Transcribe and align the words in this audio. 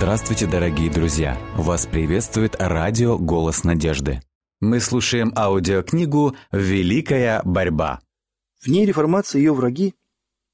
Здравствуйте, 0.00 0.46
дорогие 0.46 0.90
друзья! 0.90 1.38
Вас 1.58 1.84
приветствует 1.84 2.56
радио 2.58 3.18
«Голос 3.18 3.64
надежды». 3.64 4.22
Мы 4.58 4.80
слушаем 4.80 5.30
аудиокнигу 5.36 6.34
«Великая 6.50 7.42
борьба». 7.44 8.00
В 8.62 8.68
ней 8.68 8.86
реформация 8.86 9.40
и 9.40 9.42
ее 9.42 9.52
враги 9.52 9.94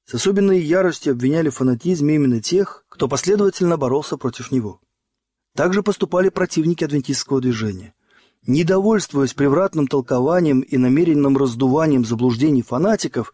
с 0.03 0.15
особенной 0.15 0.59
яростью 0.59 1.13
обвиняли 1.13 1.47
в 1.47 1.55
фанатизме 1.55 2.15
именно 2.15 2.41
тех, 2.41 2.83
кто 2.89 3.07
последовательно 3.07 3.77
боролся 3.77 4.17
против 4.17 4.51
него. 4.51 4.81
Также 5.55 5.81
поступали 5.81 6.27
противники 6.27 6.83
адвентистского 6.83 7.39
движения. 7.39 7.93
Недовольствуясь 8.45 9.33
превратным 9.33 9.87
толкованием 9.87 10.59
и 10.59 10.75
намеренным 10.75 11.37
раздуванием 11.37 12.03
заблуждений 12.03 12.63
фанатиков, 12.63 13.31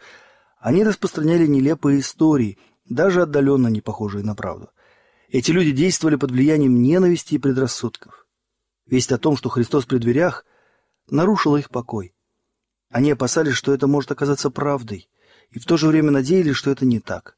они 0.59 0.83
распространяли 0.83 1.47
нелепые 1.47 2.01
истории, 2.01 2.59
даже 2.87 3.23
отдаленно 3.23 3.67
не 3.67 3.81
похожие 3.81 4.23
на 4.23 4.35
правду– 4.35 4.69
эти 5.33 5.49
люди 5.49 5.71
действовали 5.71 6.15
под 6.15 6.29
влиянием 6.29 6.83
ненависти 6.83 7.33
и 7.33 7.39
предрассудков. 7.39 8.27
Весть 8.85 9.11
о 9.11 9.17
том, 9.17 9.35
что 9.35 9.49
Христос 9.49 9.87
при 9.87 9.97
дверях, 9.97 10.45
нарушила 11.09 11.57
их 11.57 11.71
покой. 11.71 12.13
Они 12.91 13.09
опасались, 13.09 13.55
что 13.55 13.73
это 13.73 13.87
может 13.87 14.11
оказаться 14.11 14.51
правдой, 14.51 15.09
и 15.49 15.57
в 15.57 15.65
то 15.65 15.75
же 15.75 15.87
время 15.87 16.11
надеялись, 16.11 16.55
что 16.55 16.69
это 16.69 16.85
не 16.85 16.99
так. 16.99 17.35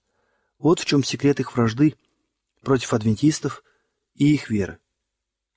Вот 0.60 0.82
в 0.82 0.86
чем 0.86 1.06
секрет 1.06 1.40
их 1.40 1.56
вражды 1.56 1.96
против 2.64 2.94
адвентистов 2.94 3.64
и 4.14 4.34
их 4.34 4.50
веры. 4.50 4.80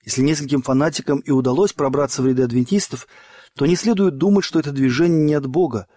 Если 0.05 0.23
нескольким 0.23 0.63
фанатикам 0.63 1.19
и 1.19 1.33
удалось 1.33 1.73
пробраться 1.73 2.23
в 2.23 2.27
ряды 2.29 2.45
адвентистов, 2.45 3.09
то 3.57 3.67
не 3.67 3.75
следует 3.75 4.17
думать, 4.17 4.45
что 4.45 4.61
это 4.61 4.71
движение 4.71 5.25
не 5.25 5.35
от 5.35 5.49
Бога, 5.49 5.89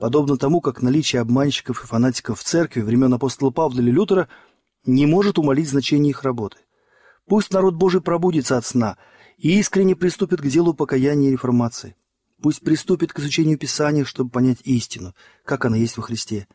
подобно 0.00 0.38
тому, 0.38 0.60
как 0.60 0.82
наличие 0.82 1.22
обманщиков 1.22 1.84
и 1.84 1.86
фанатиков 1.86 2.40
в 2.40 2.42
церкви 2.42 2.80
времен 2.80 3.14
апостола 3.14 3.50
Павла 3.50 3.78
или 3.78 3.92
Лютера– 3.92 4.28
не 4.86 5.06
может 5.06 5.38
умолить 5.38 5.68
значение 5.68 6.10
их 6.10 6.22
работы. 6.22 6.58
Пусть 7.26 7.52
народ 7.52 7.74
Божий 7.74 8.00
пробудится 8.00 8.56
от 8.56 8.66
сна 8.66 8.96
и 9.38 9.58
искренне 9.58 9.96
приступит 9.96 10.40
к 10.40 10.46
делу 10.46 10.74
покаяния 10.74 11.28
и 11.28 11.32
реформации. 11.32 11.96
Пусть 12.42 12.60
приступит 12.60 13.12
к 13.12 13.20
изучению 13.20 13.58
Писания, 13.58 14.04
чтобы 14.04 14.30
понять 14.30 14.58
истину, 14.64 15.14
как 15.44 15.64
она 15.64 15.76
есть 15.76 15.96
во 15.96 16.02
Христе. 16.02 16.46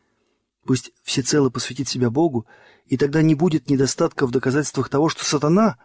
Пусть 0.64 0.92
всецело 1.02 1.50
посвятит 1.50 1.88
себя 1.88 2.10
Богу, 2.10 2.46
и 2.86 2.96
тогда 2.96 3.22
не 3.22 3.34
будет 3.34 3.70
недостатка 3.70 4.26
в 4.26 4.30
доказательствах 4.30 4.88
того, 4.88 5.08
что 5.08 5.24
сатана 5.24 5.78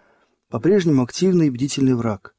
по-прежнему 0.49 1.01
активный 1.01 1.47
и 1.47 1.49
бдительный 1.49 1.95
враг. 1.95 2.35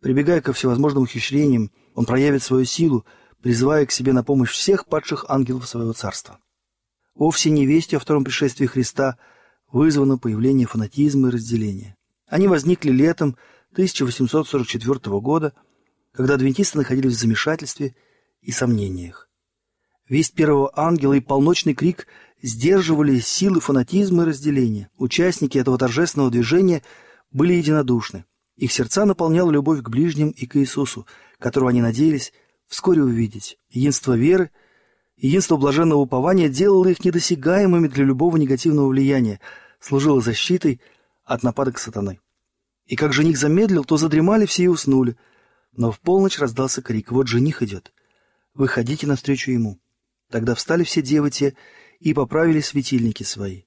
Прибегая 0.00 0.40
ко 0.40 0.52
всевозможным 0.52 1.04
ухищрениям, 1.04 1.70
он 1.94 2.04
проявит 2.04 2.42
свою 2.42 2.64
силу, 2.64 3.06
призывая 3.40 3.86
к 3.86 3.92
себе 3.92 4.12
на 4.12 4.24
помощь 4.24 4.50
всех 4.50 4.86
падших 4.86 5.24
ангелов 5.28 5.66
своего 5.68 5.92
царства. 5.92 6.38
Вовсе 7.14 7.50
не 7.50 7.66
вестью 7.66 7.98
о 7.98 8.00
втором 8.00 8.24
пришествии 8.24 8.66
Христа 8.66 9.18
вызвано 9.70 10.18
появление 10.18 10.66
фанатизма 10.66 11.28
и 11.28 11.32
разделения. 11.32 11.96
Они 12.26 12.48
возникли 12.48 12.90
летом 12.90 13.36
1844 13.72 15.20
года, 15.20 15.52
когда 16.12 16.34
адвентисты 16.34 16.78
находились 16.78 17.16
в 17.16 17.20
замешательстве 17.20 17.94
и 18.40 18.50
сомнениях. 18.50 19.28
Весть 20.08 20.34
первого 20.34 20.72
ангела 20.74 21.14
и 21.14 21.20
полночный 21.20 21.74
крик 21.74 22.06
сдерживали 22.42 23.18
силы 23.20 23.60
фанатизма 23.60 24.24
и 24.24 24.26
разделения. 24.26 24.90
Участники 24.96 25.58
этого 25.58 25.78
торжественного 25.78 26.30
движения 26.30 26.82
были 27.30 27.54
единодушны. 27.54 28.24
Их 28.56 28.72
сердца 28.72 29.04
наполняла 29.04 29.50
любовь 29.50 29.80
к 29.82 29.88
ближним 29.88 30.30
и 30.30 30.46
к 30.46 30.56
Иисусу, 30.56 31.06
которого 31.38 31.70
они 31.70 31.80
надеялись 31.80 32.32
вскоре 32.66 33.02
увидеть. 33.02 33.58
Единство 33.70 34.16
веры– 34.16 34.50
Единство 35.16 35.56
блаженного 35.56 36.00
упования 36.00 36.48
делало 36.48 36.88
их 36.88 37.04
недосягаемыми 37.04 37.88
для 37.88 38.04
любого 38.04 38.36
негативного 38.36 38.88
влияния, 38.88 39.40
служило 39.80 40.20
защитой 40.20 40.80
от 41.24 41.42
нападок 41.42 41.78
сатаны. 41.78 42.20
И 42.86 42.96
как 42.96 43.12
жених 43.12 43.38
замедлил, 43.38 43.84
то 43.84 43.96
задремали 43.96 44.46
все 44.46 44.64
и 44.64 44.68
уснули. 44.68 45.16
Но 45.72 45.92
в 45.92 46.00
полночь 46.00 46.38
раздался 46.38 46.82
крик 46.82 47.12
«Вот 47.12 47.28
жених 47.28 47.62
идет! 47.62 47.92
Выходите 48.54 49.06
навстречу 49.06 49.50
ему!» 49.50 49.80
Тогда 50.30 50.54
встали 50.54 50.84
все 50.84 51.02
девы 51.02 51.30
те 51.30 51.54
и 52.00 52.14
поправили 52.14 52.60
светильники 52.60 53.22
свои. 53.22 53.62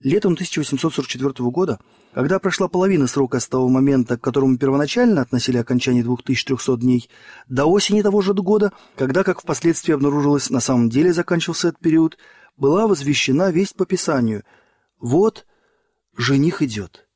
Летом 0.00 0.34
1844 0.34 1.50
года, 1.50 1.78
когда 2.12 2.38
прошла 2.38 2.68
половина 2.68 3.06
срока 3.06 3.40
с 3.40 3.48
того 3.48 3.68
момента, 3.68 4.18
к 4.18 4.20
которому 4.20 4.58
первоначально 4.58 5.22
относили 5.22 5.56
окончание 5.56 6.02
2300 6.02 6.76
дней, 6.76 7.08
до 7.48 7.66
осени 7.66 8.02
того 8.02 8.20
же 8.20 8.34
года, 8.34 8.72
когда, 8.96 9.24
как 9.24 9.40
впоследствии 9.40 9.94
обнаружилось, 9.94 10.50
на 10.50 10.60
самом 10.60 10.90
деле 10.90 11.12
заканчивался 11.12 11.68
этот 11.68 11.80
период, 11.80 12.18
была 12.56 12.86
возвещена 12.86 13.50
весть 13.50 13.76
по 13.76 13.86
Писанию 13.86 14.44
«Вот, 14.98 15.46
жених 16.16 16.60
идет». 16.62 17.08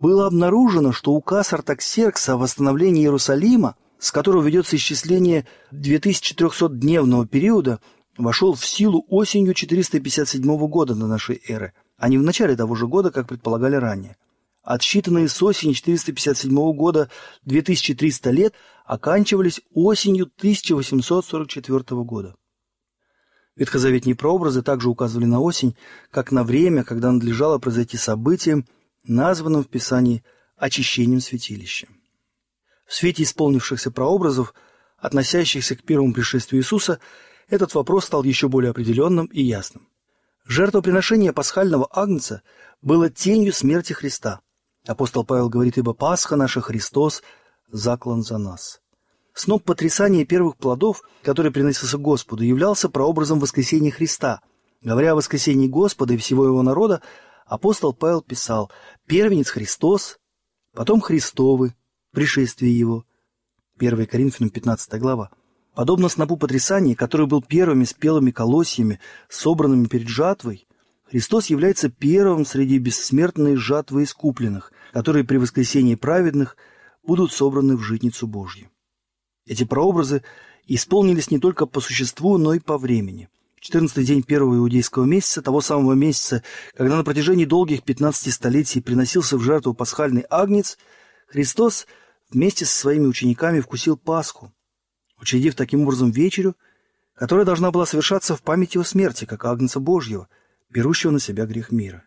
Было 0.00 0.26
обнаружено, 0.26 0.92
что 0.92 1.12
указ 1.12 1.52
Артаксеркса 1.52 2.34
о 2.34 2.36
восстановлении 2.36 3.04
Иерусалима, 3.04 3.76
с 3.98 4.10
которого 4.10 4.42
ведется 4.42 4.76
исчисление 4.76 5.46
2300-дневного 5.72 7.26
периода, 7.26 7.80
вошел 8.16 8.54
в 8.54 8.64
силу 8.64 9.04
осенью 9.08 9.54
457 9.54 10.56
года 10.68 10.94
до 10.94 11.06
нашей 11.06 11.42
эры– 11.48 11.72
а 11.96 12.08
не 12.08 12.18
в 12.18 12.22
начале 12.22 12.56
того 12.56 12.74
же 12.74 12.86
года, 12.86 13.10
как 13.10 13.28
предполагали 13.28 13.76
ранее. 13.76 14.16
Отсчитанные 14.62 15.28
с 15.28 15.42
осени 15.42 15.72
457 15.72 16.50
года 16.72 17.10
2300 17.44 18.30
лет 18.30 18.54
оканчивались 18.84 19.60
осенью 19.72 20.30
1844 20.38 22.02
года. 22.02 22.34
Ветхозаветные 23.56 24.16
прообразы 24.16 24.62
также 24.62 24.88
указывали 24.88 25.26
на 25.26 25.40
осень, 25.40 25.76
как 26.10 26.32
на 26.32 26.42
время, 26.44 26.82
когда 26.82 27.12
надлежало 27.12 27.58
произойти 27.58 27.96
событием, 27.96 28.66
названным 29.04 29.62
в 29.62 29.68
Писании 29.68 30.24
очищением 30.56 31.20
святилища. 31.20 31.86
В 32.86 32.94
свете 32.94 33.22
исполнившихся 33.22 33.90
прообразов, 33.90 34.54
относящихся 34.98 35.76
к 35.76 35.84
первому 35.84 36.14
пришествию 36.14 36.62
Иисуса, 36.62 36.98
этот 37.48 37.74
вопрос 37.74 38.06
стал 38.06 38.22
еще 38.24 38.48
более 38.48 38.70
определенным 38.70 39.26
и 39.26 39.42
ясным. 39.42 39.88
Жертвоприношение 40.46 41.32
пасхального 41.32 41.88
агнца 41.90 42.42
было 42.82 43.08
тенью 43.08 43.52
смерти 43.52 43.92
Христа. 43.92 44.40
Апостол 44.86 45.24
Павел 45.24 45.48
говорит, 45.48 45.78
ибо 45.78 45.94
Пасха 45.94 46.36
наша 46.36 46.60
Христос 46.60 47.22
заклан 47.70 48.22
за 48.22 48.36
нас. 48.36 48.80
Сноп 49.32 49.64
потрясания 49.64 50.24
первых 50.24 50.56
плодов, 50.56 51.02
который 51.22 51.50
приносился 51.50 51.98
Господу, 51.98 52.44
являлся 52.44 52.88
прообразом 52.88 53.40
воскресения 53.40 53.90
Христа. 53.90 54.42
Говоря 54.82 55.12
о 55.12 55.16
воскресении 55.16 55.66
Господа 55.66 56.14
и 56.14 56.18
всего 56.18 56.44
его 56.44 56.62
народа, 56.62 57.00
апостол 57.46 57.94
Павел 57.94 58.20
писал 58.20 58.70
«Первенец 59.06 59.48
Христос, 59.48 60.18
потом 60.72 61.00
Христовы, 61.00 61.74
пришествие 62.12 62.78
Его». 62.78 63.04
1 63.78 64.06
Коринфянам 64.06 64.50
15 64.50 65.00
глава. 65.00 65.30
Подобно 65.74 66.08
снопу 66.08 66.36
потрясания, 66.36 66.94
который 66.94 67.26
был 67.26 67.42
первыми 67.42 67.84
спелыми 67.84 68.30
колосьями, 68.30 69.00
собранными 69.28 69.86
перед 69.86 70.08
жатвой, 70.08 70.68
Христос 71.10 71.46
является 71.46 71.88
первым 71.88 72.46
среди 72.46 72.78
бессмертной 72.78 73.56
жатвы 73.56 74.04
искупленных, 74.04 74.72
которые 74.92 75.24
при 75.24 75.36
воскресении 75.36 75.96
праведных 75.96 76.56
будут 77.04 77.32
собраны 77.32 77.76
в 77.76 77.82
житницу 77.82 78.26
Божью. 78.26 78.70
Эти 79.46 79.64
прообразы 79.64 80.22
исполнились 80.66 81.30
не 81.30 81.38
только 81.38 81.66
по 81.66 81.80
существу, 81.80 82.38
но 82.38 82.54
и 82.54 82.60
по 82.60 82.78
времени. 82.78 83.28
В 83.56 83.60
14 83.60 84.06
день 84.06 84.22
первого 84.22 84.56
иудейского 84.56 85.04
месяца, 85.04 85.42
того 85.42 85.60
самого 85.60 85.94
месяца, 85.94 86.42
когда 86.76 86.96
на 86.96 87.04
протяжении 87.04 87.44
долгих 87.44 87.82
15 87.82 88.32
столетий 88.32 88.80
приносился 88.80 89.36
в 89.36 89.42
жертву 89.42 89.74
пасхальный 89.74 90.24
агнец, 90.30 90.78
Христос 91.26 91.86
вместе 92.30 92.64
со 92.64 92.78
своими 92.78 93.06
учениками 93.06 93.60
вкусил 93.60 93.96
Пасху, 93.96 94.52
учредив 95.24 95.54
таким 95.54 95.82
образом 95.82 96.10
вечерю, 96.10 96.54
которая 97.14 97.46
должна 97.46 97.70
была 97.70 97.86
совершаться 97.86 98.36
в 98.36 98.42
память 98.42 98.74
его 98.74 98.84
смерти, 98.84 99.24
как 99.24 99.46
Агнца 99.46 99.80
Божьего, 99.80 100.28
берущего 100.68 101.12
на 101.12 101.18
себя 101.18 101.46
грех 101.46 101.72
мира. 101.72 102.04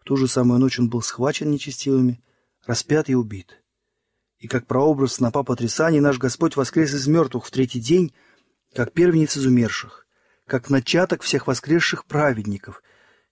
В 0.00 0.04
ту 0.04 0.16
же 0.16 0.26
самую 0.26 0.58
ночь 0.58 0.80
он 0.80 0.88
был 0.88 1.00
схвачен 1.00 1.50
нечестивыми, 1.50 2.20
распят 2.66 3.08
и 3.08 3.14
убит. 3.14 3.62
И 4.38 4.48
как 4.48 4.66
прообраз 4.66 5.14
снопа 5.14 5.44
потрясаний 5.44 6.00
наш 6.00 6.18
Господь 6.18 6.56
воскрес 6.56 6.94
из 6.94 7.06
мертвых 7.06 7.46
в 7.46 7.50
третий 7.52 7.80
день, 7.80 8.12
как 8.74 8.92
первенец 8.92 9.36
из 9.36 9.46
умерших, 9.46 10.06
как 10.44 10.68
начаток 10.68 11.22
всех 11.22 11.46
воскресших 11.46 12.06
праведников, 12.06 12.82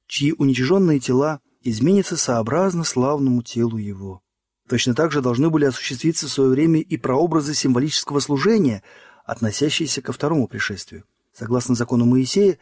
чьи 0.06 0.34
уничиженные 0.38 1.00
тела 1.00 1.40
изменятся 1.62 2.16
сообразно 2.16 2.84
славному 2.84 3.42
телу 3.42 3.76
Его. 3.76 4.22
Точно 4.68 4.94
так 4.94 5.10
же 5.10 5.20
должны 5.20 5.50
были 5.50 5.64
осуществиться 5.64 6.26
в 6.26 6.30
свое 6.30 6.50
время 6.50 6.80
и 6.80 6.96
прообразы 6.96 7.54
символического 7.54 8.20
служения– 8.20 8.84
относящиеся 9.26 10.00
ко 10.00 10.12
второму 10.12 10.46
пришествию. 10.46 11.04
Согласно 11.32 11.74
закону 11.74 12.06
Моисея, 12.06 12.58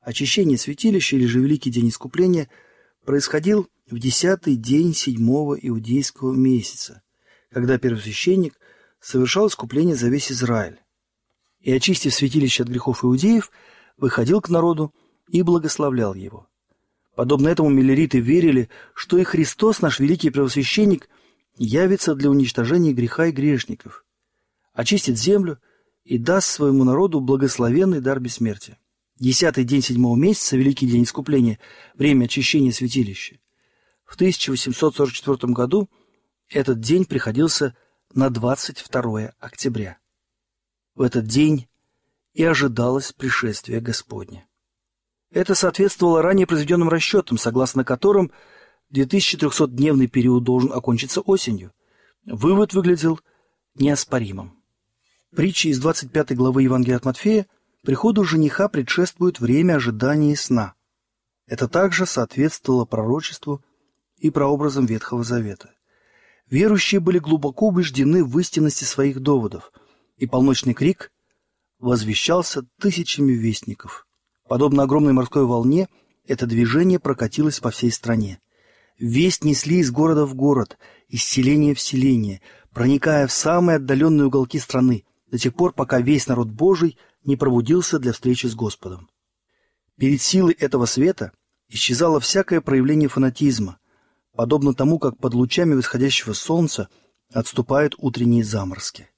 очищение 0.00 0.56
святилища 0.56 1.16
или 1.16 1.26
же 1.26 1.40
Великий 1.40 1.70
день 1.70 1.88
искупления 1.88 2.48
происходил 3.04 3.68
в 3.90 3.98
десятый 3.98 4.54
день 4.54 4.94
седьмого 4.94 5.54
иудейского 5.54 6.32
месяца, 6.32 7.02
когда 7.50 7.78
первосвященник 7.78 8.54
совершал 9.00 9.48
искупление 9.48 9.96
за 9.96 10.08
весь 10.08 10.32
Израиль. 10.32 10.78
И, 11.60 11.72
очистив 11.72 12.14
святилище 12.14 12.62
от 12.62 12.68
грехов 12.68 13.04
иудеев, 13.04 13.50
выходил 13.98 14.40
к 14.40 14.48
народу 14.48 14.94
и 15.28 15.42
благословлял 15.42 16.14
его. 16.14 16.46
Подобно 17.16 17.48
этому 17.48 17.70
миллериты 17.70 18.20
верили, 18.20 18.68
что 18.94 19.18
и 19.18 19.24
Христос, 19.24 19.82
наш 19.82 19.98
великий 19.98 20.30
первосвященник, 20.30 21.08
явится 21.56 22.14
для 22.14 22.30
уничтожения 22.30 22.92
греха 22.92 23.26
и 23.26 23.32
грешников, 23.32 24.04
очистит 24.72 25.18
землю 25.18 25.58
и 26.04 26.18
даст 26.18 26.48
своему 26.48 26.84
народу 26.84 27.20
благословенный 27.20 28.00
дар 28.00 28.20
бессмертия. 28.20 28.78
Десятый 29.18 29.64
день 29.64 29.82
седьмого 29.82 30.16
месяца, 30.16 30.56
Великий 30.56 30.86
день 30.86 31.04
искупления, 31.04 31.58
время 31.94 32.26
очищения 32.26 32.72
святилища. 32.72 33.38
В 34.04 34.14
1844 34.16 35.52
году 35.52 35.88
этот 36.48 36.80
день 36.80 37.04
приходился 37.04 37.74
на 38.12 38.28
22 38.28 39.32
октября. 39.38 39.98
В 40.94 41.02
этот 41.02 41.26
день 41.26 41.68
и 42.34 42.44
ожидалось 42.44 43.12
пришествие 43.12 43.80
Господне. 43.80 44.46
Это 45.30 45.54
соответствовало 45.54 46.22
ранее 46.22 46.46
произведенным 46.46 46.88
расчетам, 46.88 47.38
согласно 47.38 47.84
которым 47.84 48.30
2300-дневный 48.92 50.06
период 50.06 50.44
должен 50.44 50.72
окончиться 50.72 51.20
осенью. 51.22 51.72
Вывод 52.24 52.74
выглядел 52.74 53.20
неоспоримым. 53.74 54.63
Притча 55.36 55.68
из 55.68 55.78
25 55.80 56.36
главы 56.36 56.62
Евангелия 56.62 56.96
от 56.96 57.04
Матфея 57.04 57.46
приходу 57.82 58.24
жениха 58.24 58.68
предшествует 58.68 59.40
время 59.40 59.74
ожидания 59.74 60.36
сна. 60.36 60.74
Это 61.46 61.68
также 61.68 62.06
соответствовало 62.06 62.84
пророчеству 62.84 63.62
и 64.18 64.30
прообразам 64.30 64.86
Ветхого 64.86 65.24
Завета. 65.24 65.70
Верующие 66.48 67.00
были 67.00 67.18
глубоко 67.18 67.68
убеждены 67.68 68.24
в 68.24 68.38
истинности 68.38 68.84
своих 68.84 69.20
доводов, 69.20 69.72
и 70.16 70.26
полночный 70.26 70.74
крик 70.74 71.10
возвещался 71.78 72.62
тысячами 72.78 73.32
вестников– 73.32 74.06
Подобно 74.48 74.82
огромной 74.82 75.12
морской 75.12 75.46
волне, 75.46 75.88
это 76.26 76.46
движение 76.46 76.98
прокатилось 76.98 77.60
по 77.60 77.70
всей 77.70 77.90
стране. 77.90 78.40
Весть 78.98 79.44
несли 79.44 79.78
из 79.78 79.90
города 79.90 80.26
в 80.26 80.34
город, 80.34 80.78
из 81.08 81.24
селения 81.24 81.74
в 81.74 81.80
селение, 81.80 82.40
проникая 82.72 83.26
в 83.26 83.32
самые 83.32 83.76
отдаленные 83.76 84.26
уголки 84.26 84.58
страны, 84.58 85.04
до 85.34 85.38
тех 85.38 85.52
пор, 85.52 85.72
пока 85.72 86.00
весь 86.00 86.28
народ 86.28 86.46
Божий 86.46 86.96
не 87.24 87.34
пробудился 87.34 87.98
для 87.98 88.12
встречи 88.12 88.46
с 88.46 88.54
Господом. 88.54 89.10
Перед 89.98 90.22
силой 90.22 90.52
этого 90.52 90.86
света 90.86 91.32
исчезало 91.68 92.20
всякое 92.20 92.60
проявление 92.60 93.08
фанатизма, 93.08 93.80
подобно 94.36 94.74
тому, 94.74 95.00
как 95.00 95.18
под 95.18 95.34
лучами 95.34 95.74
восходящего 95.74 96.34
солнца 96.34 96.88
отступают 97.32 97.96
утренние 97.98 98.44
заморозки. 98.44 99.10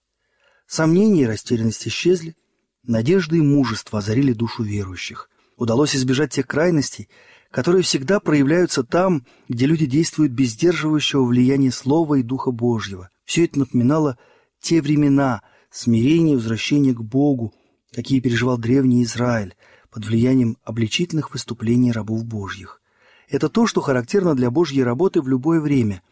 Сомнения 0.67 1.25
и 1.25 1.27
растерянность 1.27 1.87
исчезли, 1.87 2.35
Надежда 2.83 3.37
и 3.37 3.43
мужество 3.43 3.99
озарили 3.99 4.33
душу 4.33 4.63
верующих. 4.63 5.29
Удалось 5.59 5.95
избежать 5.95 6.33
тех 6.33 6.47
крайностей, 6.47 7.11
которые 7.51 7.83
всегда 7.83 8.21
проявляются 8.21 8.85
там, 8.85 9.27
где 9.51 9.67
люди 9.67 9.85
действуют 9.85 10.33
без 10.33 10.53
сдерживающего 10.53 11.27
влияния 11.27 11.73
Слова 11.73 12.15
и 12.15 12.23
Духа 12.23 12.53
Божьего. 12.53 13.11
Все 13.27 13.45
это 13.45 13.59
напоминало 13.59 14.17
те 14.61 14.81
времена 14.81 15.43
смирения 15.77 16.33
и 16.33 16.37
возвращения 16.37 16.95
к 16.95 17.03
Богу, 17.03 17.55
какие 17.93 18.21
переживал 18.21 18.57
древний 18.57 19.03
Израиль 19.03 19.55
под 19.91 20.07
влиянием 20.07 20.57
обличительных 20.65 21.33
выступлений 21.33 21.93
рабов 21.93 22.25
Божьих. 22.25 22.81
Это 23.29 23.49
то, 23.49 23.67
что 23.67 23.81
характерно 23.81 24.35
для 24.35 24.51
Божьей 24.51 24.83
работы 24.83 25.21
в 25.21 25.29
любое 25.29 25.61
время. 25.61 26.03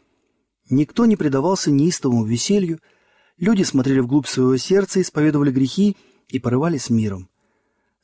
Никто 0.69 1.06
не 1.06 1.16
предавался 1.16 1.70
неистовому 1.70 2.25
веселью, 2.25 2.81
люди 3.38 3.62
смотрели 3.62 4.00
вглубь 4.00 4.26
своего 4.26 4.56
сердца, 4.56 5.00
исповедовали 5.00 5.50
грехи 5.50 5.96
и 6.28 6.38
порывались 6.38 6.90
миром. 6.90 7.28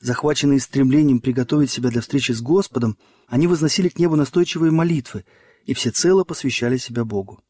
Захваченные 0.00 0.60
стремлением 0.60 1.20
приготовить 1.20 1.70
себя 1.70 1.90
для 1.90 2.00
встречи 2.00 2.32
с 2.32 2.40
Господом, 2.40 2.96
они 3.26 3.46
возносили 3.46 3.88
к 3.88 3.98
небу 3.98 4.16
настойчивые 4.16 4.72
молитвы 4.72 5.26
и 5.66 5.74
всецело 5.74 6.24
посвящали 6.24 6.78
себя 6.78 7.04
Богу. 7.04 7.42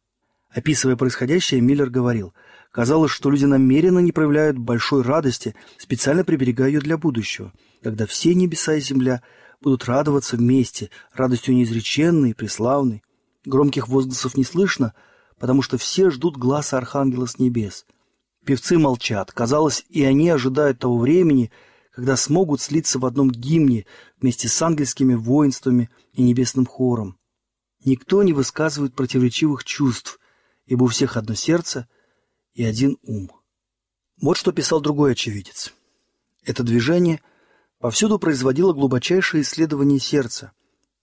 Описывая 0.50 0.96
происходящее, 0.96 1.60
Миллер 1.60 1.90
говорил, 1.90 2.34
казалось, 2.70 3.10
что 3.10 3.30
люди 3.30 3.44
намеренно 3.44 3.98
не 3.98 4.12
проявляют 4.12 4.58
большой 4.58 5.02
радости, 5.02 5.54
специально 5.78 6.24
приберегая 6.24 6.68
ее 6.68 6.80
для 6.80 6.98
будущего, 6.98 7.52
когда 7.82 8.06
все 8.06 8.34
небеса 8.34 8.74
и 8.74 8.80
земля 8.80 9.22
будут 9.60 9.84
радоваться 9.86 10.36
вместе, 10.36 10.90
радостью 11.12 11.54
неизреченной 11.54 12.30
и 12.30 12.34
преславной. 12.34 13.02
Громких 13.44 13.88
возгласов 13.88 14.36
не 14.36 14.44
слышно, 14.44 14.94
потому 15.38 15.62
что 15.62 15.78
все 15.78 16.10
ждут 16.10 16.36
глаза 16.36 16.78
Архангела 16.78 17.26
с 17.26 17.38
небес– 17.38 17.86
Певцы 18.44 18.78
молчат. 18.78 19.32
Казалось, 19.32 19.84
и 19.88 20.02
они 20.02 20.30
ожидают 20.30 20.78
того 20.78 20.98
времени, 20.98 21.50
когда 21.92 22.16
смогут 22.16 22.60
слиться 22.60 22.98
в 22.98 23.04
одном 23.04 23.30
гимне 23.30 23.86
вместе 24.20 24.48
с 24.48 24.62
ангельскими 24.62 25.14
воинствами 25.14 25.90
и 26.12 26.22
небесным 26.22 26.66
хором. 26.66 27.18
Никто 27.84 28.22
не 28.22 28.32
высказывает 28.32 28.94
противоречивых 28.94 29.64
чувств, 29.64 30.18
ибо 30.66 30.84
у 30.84 30.86
всех 30.86 31.16
одно 31.16 31.34
сердце 31.34 31.88
и 32.60 32.62
один 32.62 32.98
ум. 33.04 33.32
Вот 34.20 34.36
что 34.36 34.52
писал 34.52 34.82
другой 34.82 35.12
очевидец. 35.12 35.72
Это 36.44 36.62
движение 36.62 37.22
повсюду 37.78 38.18
производило 38.18 38.74
глубочайшее 38.74 39.44
исследование 39.44 39.98
сердца 39.98 40.52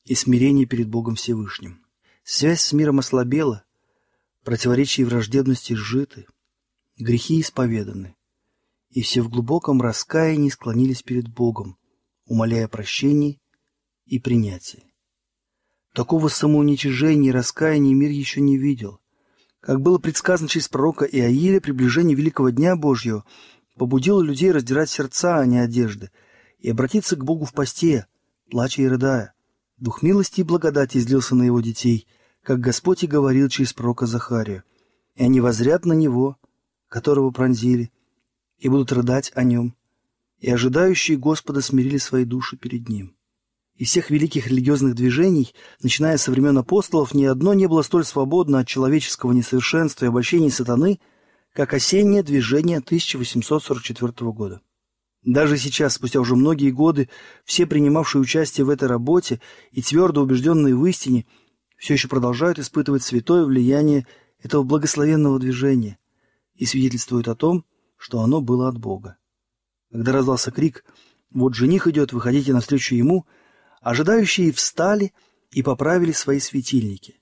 и 0.03 0.13
смирение 0.13 0.67
перед 0.67 0.87
Богом 0.87 1.15
Всевышним. 1.15 1.83
Связь 2.23 2.61
с 2.61 2.73
миром 2.73 2.99
ослабела, 2.99 3.65
противоречия 4.43 5.01
и 5.01 5.05
враждебности 5.05 5.73
сжиты– 5.73 6.27
грехи 6.99 7.41
исповеданы, 7.41 8.15
и 8.91 9.01
все 9.01 9.23
в 9.23 9.29
глубоком 9.29 9.81
раскаянии 9.81 10.49
склонились 10.49 11.01
перед 11.01 11.27
Богом, 11.27 11.79
умоляя 12.27 12.67
прощения 12.67 13.39
и 14.05 14.19
принятия. 14.19 14.83
Такого 15.95 16.27
самоуничижения 16.27 17.29
и 17.29 17.33
раскаяния 17.33 17.95
мир 17.95 18.11
еще 18.11 18.41
не 18.41 18.59
видел. 18.59 19.01
Как 19.59 19.81
было 19.81 19.97
предсказано 19.97 20.47
через 20.47 20.67
пророка 20.67 21.05
Иаиля, 21.05 21.59
приближение 21.59 22.15
великого 22.15 22.49
дня 22.49 22.75
Божьего 22.75 23.25
побудило 23.75 24.21
людей 24.21 24.51
раздирать 24.51 24.89
сердца, 24.89 25.39
а 25.39 25.45
не 25.45 25.59
одежды, 25.59 26.11
и 26.59 26.69
обратиться 26.69 27.15
к 27.15 27.23
Богу 27.23 27.45
в 27.45 27.53
посте, 27.53 28.07
плача 28.49 28.81
и 28.81 28.87
рыдая. 28.87 29.33
Дух 29.77 30.01
милости 30.01 30.41
и 30.41 30.43
благодати 30.43 30.97
излился 30.97 31.35
на 31.35 31.43
его 31.43 31.61
детей, 31.61 32.07
как 32.43 32.59
Господь 32.59 33.03
и 33.03 33.07
говорил 33.07 33.49
через 33.49 33.73
пророка 33.73 34.05
Захария. 34.05 34.63
И 35.15 35.23
они 35.23 35.41
возрят 35.41 35.85
на 35.85 35.93
него, 35.93 36.37
которого 36.87 37.31
пронзили, 37.31 37.91
и 38.57 38.69
будут 38.69 38.91
рыдать 38.91 39.31
о 39.35 39.43
нем, 39.43 39.75
и 40.39 40.49
ожидающие 40.49 41.17
Господа 41.17 41.61
смирили 41.61 41.97
свои 41.97 42.25
души 42.25 42.57
перед 42.57 42.89
Ним. 42.89 43.16
Из 43.77 43.89
всех 43.89 44.09
великих 44.09 44.47
религиозных 44.47 44.95
движений, 44.95 45.53
начиная 45.81 46.17
со 46.17 46.31
времен 46.31 46.57
апостолов, 46.57 47.13
ни 47.13 47.25
одно 47.25 47.53
не 47.53 47.67
было 47.67 47.83
столь 47.83 48.05
свободно 48.05 48.59
от 48.59 48.67
человеческого 48.67 49.31
несовершенства 49.31 50.05
и 50.05 50.07
обольщений 50.07 50.51
сатаны, 50.51 50.99
как 51.53 51.73
осеннее 51.73 52.23
движение 52.23 52.79
1844 52.79 54.31
года. 54.31 54.61
Даже 55.23 55.57
сейчас, 55.57 55.93
спустя 55.93 56.19
уже 56.19 56.35
многие 56.35 56.71
годы, 56.71 57.09
все 57.45 57.65
принимавшие 57.65 58.21
участие 58.21 58.65
в 58.65 58.69
этой 58.69 58.87
работе 58.87 59.41
и 59.71 59.81
твердо 59.81 60.21
убежденные 60.21 60.75
в 60.75 60.85
истине, 60.85 61.25
все 61.77 61.93
еще 61.93 62.07
продолжают 62.07 62.59
испытывать 62.59 63.03
святое 63.03 63.45
влияние 63.45 64.07
этого 64.41 64.63
благословенного 64.63 65.39
движения– 65.39 65.97
и 66.57 66.65
свидетельствует 66.65 67.27
о 67.27 67.35
том, 67.35 67.65
что 67.97 68.21
оно 68.21 68.41
было 68.41 68.67
от 68.67 68.77
Бога. 68.77 69.17
Когда 69.91 70.11
раздался 70.11 70.51
крик 70.51 70.83
«Вот 71.31 71.55
жених 71.55 71.87
идет, 71.87 72.13
выходите 72.13 72.53
навстречу 72.53 72.95
ему», 72.95 73.25
ожидающие 73.87 74.51
встали 74.51 75.13
и 75.49 75.63
поправили 75.63 76.11
свои 76.11 76.41
светильники. 76.41 77.21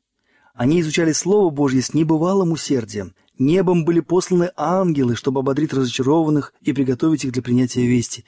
Они 0.56 0.82
изучали 0.82 1.12
Слово 1.12 1.52
Божье 1.52 1.84
с 1.84 1.94
небывалым 1.94 2.54
усердием. 2.54 3.14
Небом 3.38 3.86
были 3.86 4.00
посланы 4.00 4.50
ангелы, 4.56 5.16
чтобы 5.16 5.42
ободрить 5.42 5.74
разочарованных 5.74 6.56
и 6.62 6.74
приготовить 6.74 7.24
их 7.24 7.34
для 7.34 7.44
принятия 7.44 7.86
вести. 7.86 8.26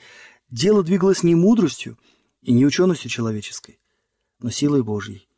Дело 0.50 0.84
двигалось 0.84 1.24
не 1.24 1.34
мудростью 1.34 1.98
и 2.42 2.52
не 2.52 2.64
ученостью 2.64 3.10
человеческой, 3.10 3.80
но 4.38 4.50
силой 4.50 4.84
Божьей. 4.84 5.28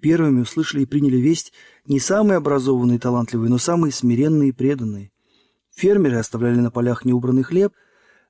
Первыми 0.00 0.42
услышали 0.42 0.82
и 0.82 0.86
приняли 0.86 1.16
весть 1.16 1.52
не 1.84 1.98
самые 1.98 2.36
образованные 2.36 2.98
и 2.98 3.00
талантливые, 3.00 3.50
но 3.50 3.58
самые 3.58 3.90
смиренные 3.90 4.50
и 4.50 4.52
преданные. 4.52 5.10
Фермеры 5.74 6.18
оставляли 6.18 6.60
на 6.60 6.70
полях 6.70 7.04
неубранный 7.04 7.42
хлеб, 7.42 7.72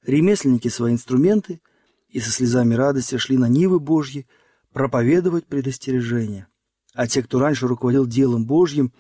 ремесленники 0.07 0.69
свои 0.69 0.95
инструменты 0.95 1.61
и 2.11 2.21
со 2.21 2.31
слезами 2.31 2.75
радости 2.75 3.17
шли 3.17 3.37
на 3.37 3.49
Нивы 3.49 3.81
Божьи 3.81 4.27
проповедовать 4.73 5.47
предостережения. 5.47 6.49
А 6.95 7.07
те, 7.07 7.23
кто 7.23 7.39
раньше 7.39 7.67
руководил 7.67 8.07
делом 8.07 8.47
Божьим, 8.47 8.93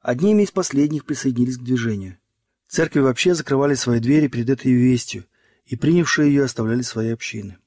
одними 0.00 0.42
из 0.42 0.50
последних 0.50 1.04
присоединились 1.04 1.58
к 1.58 1.62
движению. 1.62 2.18
Церкви 2.68 3.00
вообще 3.00 3.34
закрывали 3.34 3.74
свои 3.74 4.00
двери 4.00 4.28
перед 4.28 4.50
этой 4.50 4.72
вестью, 4.72 5.24
и 5.64 5.76
принявшие 5.76 6.28
ее 6.28 6.44
оставляли 6.44 6.82
свои 6.82 7.10
общины. 7.10 7.58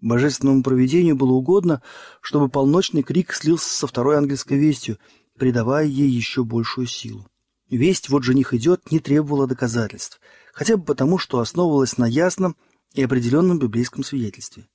Божественному 0.00 0.62
провидению 0.62 1.16
было 1.16 1.32
угодно, 1.32 1.80
чтобы 2.20 2.50
полночный 2.50 3.02
крик 3.02 3.32
слился 3.32 3.70
со 3.70 3.86
второй 3.86 4.18
ангельской 4.18 4.58
вестью, 4.58 4.98
придавая 5.38 5.86
ей 5.86 6.08
еще 6.08 6.44
большую 6.44 6.86
силу. 6.86 7.26
Весть 7.70 8.10
«Вот 8.10 8.22
жених 8.22 8.52
идет» 8.52 8.90
не 8.92 8.98
требовала 8.98 9.46
доказательств, 9.46 10.20
хотя 10.52 10.76
бы 10.76 10.84
потому, 10.84 11.16
что 11.16 11.40
основывалась 11.40 11.96
на 11.96 12.04
ясном 12.04 12.56
и 12.94 13.02
определенном 13.02 13.58
библейском 13.58 14.04
свидетельстве. 14.04 14.66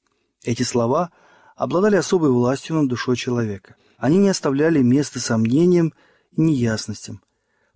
Эти 0.44 0.64
слова 0.64 1.12
обладали 1.56 1.96
особой 1.96 2.32
властью 2.32 2.76
над 2.76 2.88
душой 2.88 3.16
человека. 3.16 3.76
Они 3.98 4.18
не 4.18 4.30
оставляли 4.30 4.82
места 4.82 5.20
сомнениям 5.20 5.94
и 6.32 6.42
неясностям. 6.42 7.22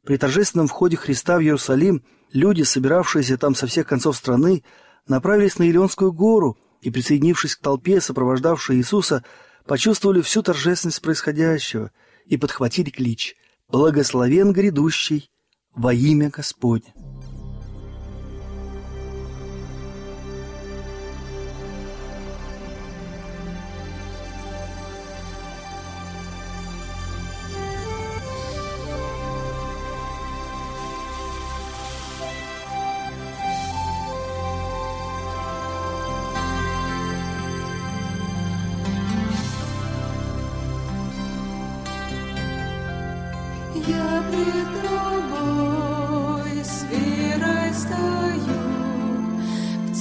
При 0.03 0.17
торжественном 0.17 0.67
входе 0.67 0.97
Христа 0.97 1.38
в 1.38 1.41
Иерусалим 1.41 2.03
люди, 2.31 2.63
собиравшиеся 2.63 3.38
там 3.38 3.55
со 3.55 3.67
всех 3.67 3.88
концов 3.88 4.17
страны, 4.17 4.63
направились 5.07 5.57
на 5.57 5.63
Илионскую 5.63 6.12
гору 6.12 6.57
и, 6.81 6.91
присоединившись 6.91 7.55
к 7.55 7.62
толпе, 7.62 8.01
сопровождавшей 8.01 8.77
Иисуса, 8.77 9.23
почувствовали 9.65 10.21
всю 10.21 10.43
торжественность 10.43 11.01
происходящего 11.01 11.91
и 12.25 12.38
подхватили 12.38 12.89
клич 12.89 13.35
«Благословен 13.69 14.51
грядущий 14.51 15.31
во 15.73 15.93
имя 15.93 16.29
Господне». 16.29 16.93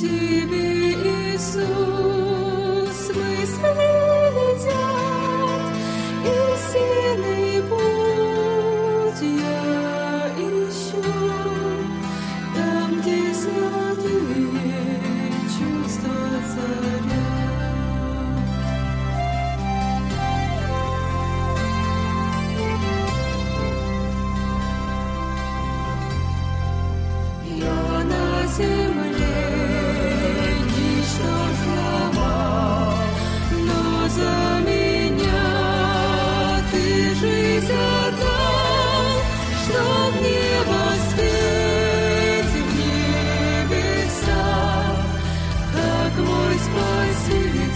Тебе, 0.02 0.94
Иисус, 1.34 1.91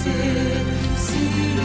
Спаситель 0.07 0.63
силен 0.97 1.56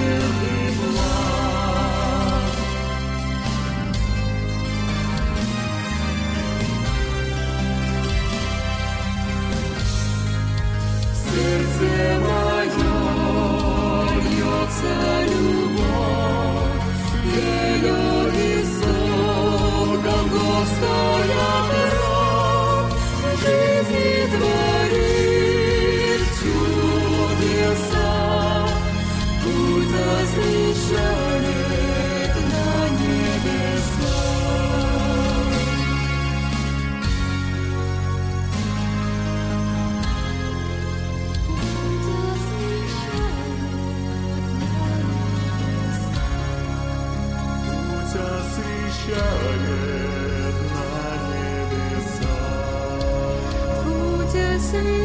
На. 54.73 55.01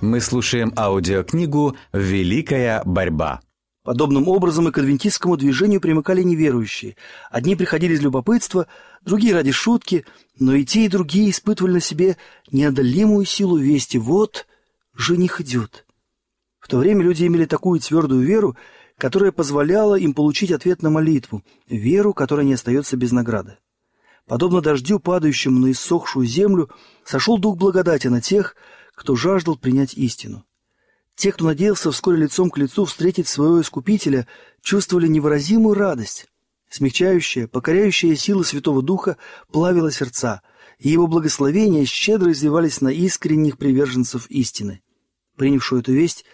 Мы 0.00 0.20
слушаем 0.20 0.72
аудиокнигу 0.76 1.76
«Великая 1.92 2.82
борьба». 2.84 3.40
Подобным 3.82 4.28
образом 4.28 4.68
и 4.68 4.72
к 4.72 4.78
адвентистскому 4.78 5.36
движению 5.36 5.80
примыкали 5.80 6.22
неверующие. 6.22 6.96
Одни 7.30 7.54
приходили 7.54 7.94
из 7.94 8.00
любопытства, 8.00 8.68
другие 9.04 9.34
ради 9.34 9.52
шутки, 9.52 10.06
но 10.38 10.54
и 10.54 10.64
те, 10.64 10.86
и 10.86 10.88
другие 10.88 11.30
испытывали 11.30 11.72
на 11.72 11.80
себе 11.80 12.16
неодолимую 12.50 13.26
силу 13.26 13.58
вести. 13.58 13.98
Вот 13.98 14.46
жених 14.94 15.40
идет. 15.40 15.86
В 16.60 16.68
то 16.68 16.78
время 16.78 17.04
люди 17.04 17.26
имели 17.26 17.44
такую 17.44 17.78
твердую 17.80 18.22
веру, 18.22 18.56
которая 18.98 19.32
позволяла 19.32 19.96
им 19.96 20.14
получить 20.14 20.50
ответ 20.50 20.82
на 20.82 20.90
молитву, 20.90 21.42
веру, 21.68 22.14
которая 22.14 22.46
не 22.46 22.54
остается 22.54 22.96
без 22.96 23.12
награды. 23.12 23.58
Подобно 24.26 24.60
дождю, 24.60 24.98
падающему 24.98 25.60
на 25.60 25.70
иссохшую 25.70 26.26
землю, 26.26 26.70
сошел 27.04 27.38
дух 27.38 27.56
благодати 27.56 28.08
на 28.08 28.20
тех, 28.20 28.56
кто 28.94 29.14
жаждал 29.14 29.56
принять 29.56 29.94
истину. 29.94 30.44
Те, 31.14 31.32
кто 31.32 31.44
надеялся 31.44 31.90
вскоре 31.90 32.18
лицом 32.18 32.50
к 32.50 32.58
лицу 32.58 32.84
встретить 32.84 33.28
своего 33.28 33.60
Искупителя, 33.60 34.26
чувствовали 34.62 35.06
невыразимую 35.06 35.74
радость. 35.74 36.26
Смягчающая, 36.68 37.46
покоряющая 37.46 38.16
сила 38.16 38.42
Святого 38.42 38.82
Духа 38.82 39.16
плавила 39.52 39.92
сердца, 39.92 40.42
и 40.78 40.88
его 40.88 41.06
благословения 41.06 41.84
щедро 41.84 42.32
изливались 42.32 42.80
на 42.80 42.88
искренних 42.88 43.56
приверженцев 43.56 44.26
истины. 44.28 44.82
Принявшую 45.36 45.80
эту 45.80 45.92
весть, 45.92 46.24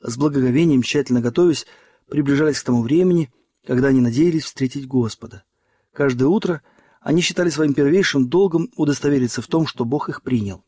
с 0.00 0.16
благоговением, 0.16 0.82
тщательно 0.82 1.20
готовясь, 1.20 1.66
приближались 2.10 2.60
к 2.60 2.64
тому 2.64 2.82
времени, 2.82 3.32
когда 3.66 3.88
они 3.88 4.00
надеялись 4.00 4.44
встретить 4.44 4.86
Господа. 4.86 5.44
Каждое 5.92 6.26
утро 6.26 6.62
они 7.00 7.22
считали 7.22 7.48
своим 7.48 7.72
первейшим 7.72 8.28
долгом 8.28 8.70
удостовериться 8.76 9.40
в 9.40 9.46
том, 9.46 9.66
что 9.66 9.84
Бог 9.84 10.08
их 10.08 10.22
принял. 10.22 10.64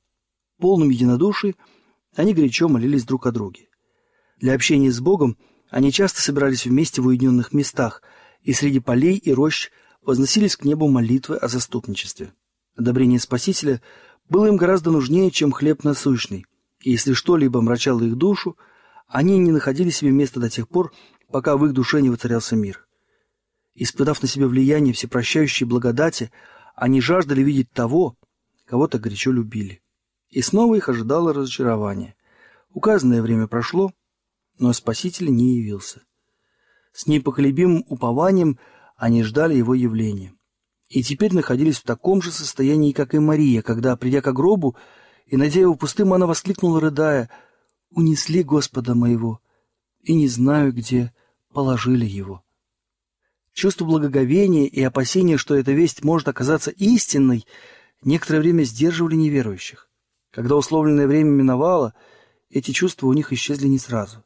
В 0.56 0.62
полном 0.62 0.88
единодушии 0.88 1.56
они 2.14 2.32
горячо 2.32 2.68
молились 2.68 3.04
друг 3.04 3.26
о 3.26 3.32
друге. 3.32 3.68
Для 4.38 4.54
общения 4.54 4.90
с 4.90 5.00
Богом 5.00 5.36
они 5.70 5.92
часто 5.92 6.20
собирались 6.20 6.64
вместе 6.64 7.02
в 7.02 7.06
уединенных 7.06 7.52
местах 7.52 8.02
и 8.42 8.52
среди 8.52 8.80
полей 8.80 9.16
и 9.16 9.32
рощ 9.32 9.70
возносились 10.02 10.56
к 10.56 10.64
небу 10.64 10.88
молитвы 10.88 11.36
о 11.36 11.48
заступничестве. 11.48 12.32
Одобрение 12.76 13.20
Спасителя 13.20 13.80
было 14.28 14.46
им 14.46 14.56
гораздо 14.56 14.90
нужнее, 14.90 15.30
чем 15.30 15.52
хлеб 15.52 15.84
насущный, 15.84 16.46
и 16.80 16.90
если 16.90 17.12
что-либо 17.12 17.60
мрачало 17.60 18.02
их 18.02 18.16
душу, 18.16 18.56
они 19.08 19.38
не 19.38 19.50
находили 19.50 19.90
себе 19.90 20.10
места 20.10 20.40
до 20.40 20.48
тех 20.48 20.68
пор, 20.68 20.92
пока 21.32 21.56
в 21.56 21.64
их 21.64 21.72
душе 21.72 22.00
не 22.02 22.10
воцарялся 22.10 22.54
мир. 22.54 22.86
Испытав 23.74 24.22
на 24.22 24.28
себе 24.28 24.46
влияние 24.46 24.92
всепрощающей 24.92 25.66
благодати, 25.66 26.30
они 26.76 27.00
жаждали 27.00 27.42
видеть 27.42 27.70
того, 27.72 28.16
кого 28.66 28.86
так 28.86 29.00
горячо 29.00 29.32
любили. 29.32 29.82
И 30.28 30.42
снова 30.42 30.74
их 30.74 30.88
ожидало 30.88 31.32
разочарование. 31.32 32.14
Указанное 32.70 33.22
время 33.22 33.46
прошло, 33.46 33.92
но 34.58 34.72
Спаситель 34.72 35.34
не 35.34 35.56
явился. 35.56 36.02
С 36.92 37.06
непоколебимым 37.06 37.84
упованием 37.88 38.58
они 38.96 39.22
ждали 39.22 39.54
его 39.54 39.74
явления. 39.74 40.34
И 40.88 41.02
теперь 41.02 41.34
находились 41.34 41.78
в 41.78 41.84
таком 41.84 42.20
же 42.20 42.30
состоянии, 42.30 42.92
как 42.92 43.14
и 43.14 43.18
Мария, 43.18 43.62
когда, 43.62 43.96
придя 43.96 44.20
к 44.20 44.32
гробу 44.32 44.76
и 45.26 45.38
найдя 45.38 45.60
его 45.60 45.74
пустым, 45.74 46.12
она 46.12 46.26
воскликнула, 46.26 46.80
рыдая, 46.80 47.30
«Унесли 47.90 48.42
Господа 48.42 48.94
моего, 48.94 49.40
и 50.02 50.14
не 50.14 50.28
знаю, 50.28 50.72
где 50.72 51.12
положили 51.52 52.06
его». 52.06 52.42
Чувство 53.52 53.84
благоговения 53.84 54.66
и 54.66 54.82
опасения, 54.82 55.36
что 55.36 55.54
эта 55.54 55.72
весть 55.72 56.02
может 56.02 56.26
оказаться 56.28 56.70
истинной, 56.70 57.46
некоторое 58.02 58.40
время 58.40 58.62
сдерживали 58.62 59.14
неверующих. 59.14 59.90
Когда 60.30 60.56
условленное 60.56 61.06
время 61.06 61.30
миновало, 61.30 61.94
эти 62.48 62.70
чувства 62.70 63.08
у 63.08 63.12
них 63.12 63.32
исчезли 63.32 63.68
не 63.68 63.78
сразу. 63.78 64.24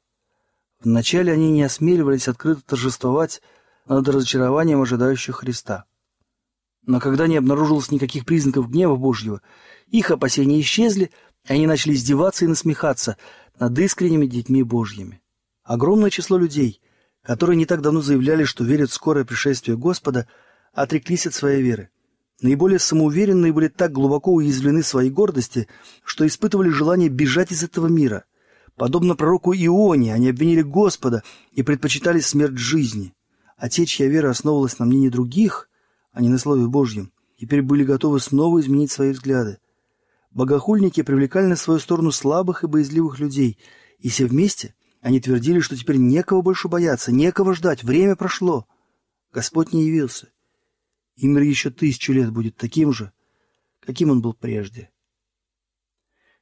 Вначале 0.80 1.32
они 1.32 1.50
не 1.50 1.62
осмеливались 1.62 2.28
открыто 2.28 2.62
торжествовать 2.62 3.42
над 3.86 4.08
разочарованием 4.08 4.80
ожидающих 4.80 5.36
Христа. 5.36 5.84
Но 6.84 7.00
когда 7.00 7.26
не 7.26 7.36
обнаружилось 7.36 7.90
никаких 7.90 8.24
признаков 8.24 8.70
гнева 8.70 8.94
Божьего, 8.94 9.42
их 9.88 10.12
опасения 10.12 10.60
исчезли, 10.60 11.10
и 11.48 11.52
они 11.52 11.66
начали 11.66 11.94
издеваться 11.94 12.44
и 12.44 12.48
насмехаться 12.48 13.16
над 13.58 13.76
искренними 13.78 14.26
детьми 14.26 14.62
Божьими. 14.62 15.20
Огромное 15.64 16.10
число 16.10 16.38
людей, 16.38 16.80
которые 17.26 17.56
не 17.56 17.66
так 17.66 17.82
давно 17.82 18.00
заявляли, 18.02 18.44
что 18.44 18.62
верят 18.62 18.90
в 18.90 18.94
скорое 18.94 19.24
пришествие 19.24 19.76
Господа, 19.76 20.28
отреклись 20.72 21.26
от 21.26 21.34
своей 21.34 21.60
веры. 21.60 21.90
Наиболее 22.40 22.78
самоуверенные 22.78 23.52
были 23.52 23.66
так 23.66 23.90
глубоко 23.90 24.32
уязвлены 24.32 24.84
своей 24.84 25.10
гордости, 25.10 25.66
что 26.04 26.24
испытывали 26.24 26.68
желание 26.68 27.08
бежать 27.08 27.50
из 27.50 27.64
этого 27.64 27.88
мира. 27.88 28.26
Подобно 28.76 29.16
пророку 29.16 29.52
Ионе, 29.54 30.14
они 30.14 30.28
обвинили 30.28 30.62
Господа 30.62 31.24
и 31.50 31.64
предпочитали 31.64 32.20
смерть 32.20 32.58
жизни. 32.58 33.12
А 33.56 33.68
те, 33.68 33.86
чья 33.86 34.06
вера 34.06 34.30
основывалась 34.30 34.78
на 34.78 34.84
мнении 34.84 35.08
других, 35.08 35.68
а 36.12 36.20
не 36.20 36.28
на 36.28 36.38
Слове 36.38 36.68
Божьем, 36.68 37.10
теперь 37.40 37.62
были 37.62 37.82
готовы 37.82 38.20
снова 38.20 38.60
изменить 38.60 38.92
свои 38.92 39.10
взгляды. 39.10 39.58
Богохульники 40.30 41.02
привлекали 41.02 41.46
на 41.46 41.56
свою 41.56 41.80
сторону 41.80 42.12
слабых 42.12 42.62
и 42.62 42.68
боязливых 42.68 43.18
людей, 43.18 43.58
и 43.98 44.10
все 44.10 44.26
вместе 44.26 44.75
они 45.06 45.20
твердили, 45.20 45.60
что 45.60 45.76
теперь 45.76 45.98
некого 45.98 46.42
больше 46.42 46.66
бояться, 46.66 47.12
некого 47.12 47.54
ждать, 47.54 47.84
время 47.84 48.16
прошло. 48.16 48.66
Господь 49.32 49.72
не 49.72 49.86
явился. 49.86 50.32
И 51.14 51.28
мир 51.28 51.44
еще 51.44 51.70
тысячу 51.70 52.12
лет 52.12 52.32
будет 52.32 52.56
таким 52.56 52.92
же, 52.92 53.12
каким 53.78 54.10
он 54.10 54.20
был 54.20 54.34
прежде. 54.34 54.90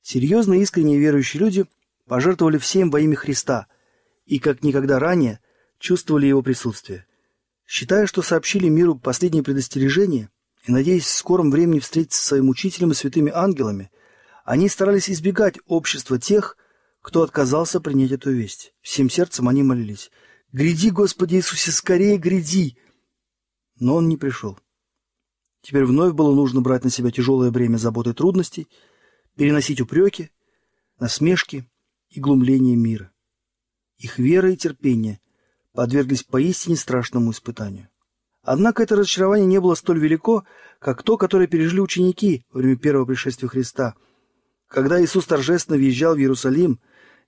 Серьезно 0.01 0.55
искренне 0.55 0.99
верующие 0.99 1.43
люди 1.43 1.67
пожертвовали 2.07 2.57
всем 2.57 2.91
во 2.91 3.01
имя 3.01 3.17
Христа 3.17 3.67
и, 4.25 4.39
как 4.39 4.63
никогда 4.63 4.99
ранее, 4.99 5.41
чувствовали 5.79 6.25
его 6.25 6.41
присутствие. 6.41 7.05
Считая, 7.67 8.07
что 8.07 8.23
сообщили 8.23 8.71
миру 8.71 8.99
последнее 8.99 9.43
предостережение, 9.43 10.31
и 10.67 10.73
надеясь 10.73 11.05
в 11.05 11.15
скором 11.15 11.51
времени 11.51 11.81
встретиться 11.81 12.23
со 12.23 12.29
своим 12.29 12.49
учителем 12.49 12.93
и 12.93 12.95
святыми 12.95 13.31
ангелами, 13.31 13.91
они 14.43 14.71
старались 14.71 15.11
избегать 15.11 15.59
общества 15.67 16.19
тех, 16.19 16.57
кто 17.05 17.23
отказался 17.23 17.83
принять 17.83 18.13
эту 18.13 18.33
весть. 18.33 18.73
Всем 18.81 19.11
сердцем 19.11 19.47
они 19.47 19.63
молились. 19.63 20.11
«Гряди, 20.53 20.89
Господи 20.89 21.35
Иисусе, 21.35 21.71
скорее 21.71 22.17
гряди!» 22.17 22.79
Но 23.79 23.97
он 23.97 24.09
не 24.09 24.17
пришел. 24.17 24.59
Теперь 25.61 25.85
вновь 25.85 26.15
было 26.15 26.35
нужно 26.35 26.63
брать 26.63 26.83
на 26.83 26.89
себя 26.89 27.11
тяжелое 27.11 27.51
бремя 27.51 27.77
заботы 27.77 28.11
и 28.11 28.13
трудностей, 28.15 28.69
переносить 29.37 29.83
упреки, 29.83 30.31
насмешки 30.99 31.69
и 32.09 32.21
глумление 32.21 32.75
мира. 32.75 33.13
Их 33.99 34.19
вера 34.19 34.51
и 34.51 34.57
терпение 34.57 35.21
подверглись 35.75 36.23
поистине 36.23 36.77
страшному 36.77 37.33
испытанию. 37.33 37.91
Однако 38.43 38.83
это 38.83 38.97
разочарование 38.97 39.47
не 39.47 39.61
было 39.61 39.75
столь 39.75 39.99
велико, 39.99 40.45
как 40.79 41.03
то, 41.03 41.19
которое 41.19 41.49
пережили 41.49 41.81
ученики 41.81 42.47
во 42.51 42.61
время 42.61 42.79
первого 42.79 43.05
пришествия 43.05 43.49
Христа. 43.49 43.95
Когда 44.69 45.03
Иисус 45.05 45.27
торжественно 45.27 45.77
въезжал 45.77 46.15
в 46.15 46.19
Иерусалим, 46.19 46.81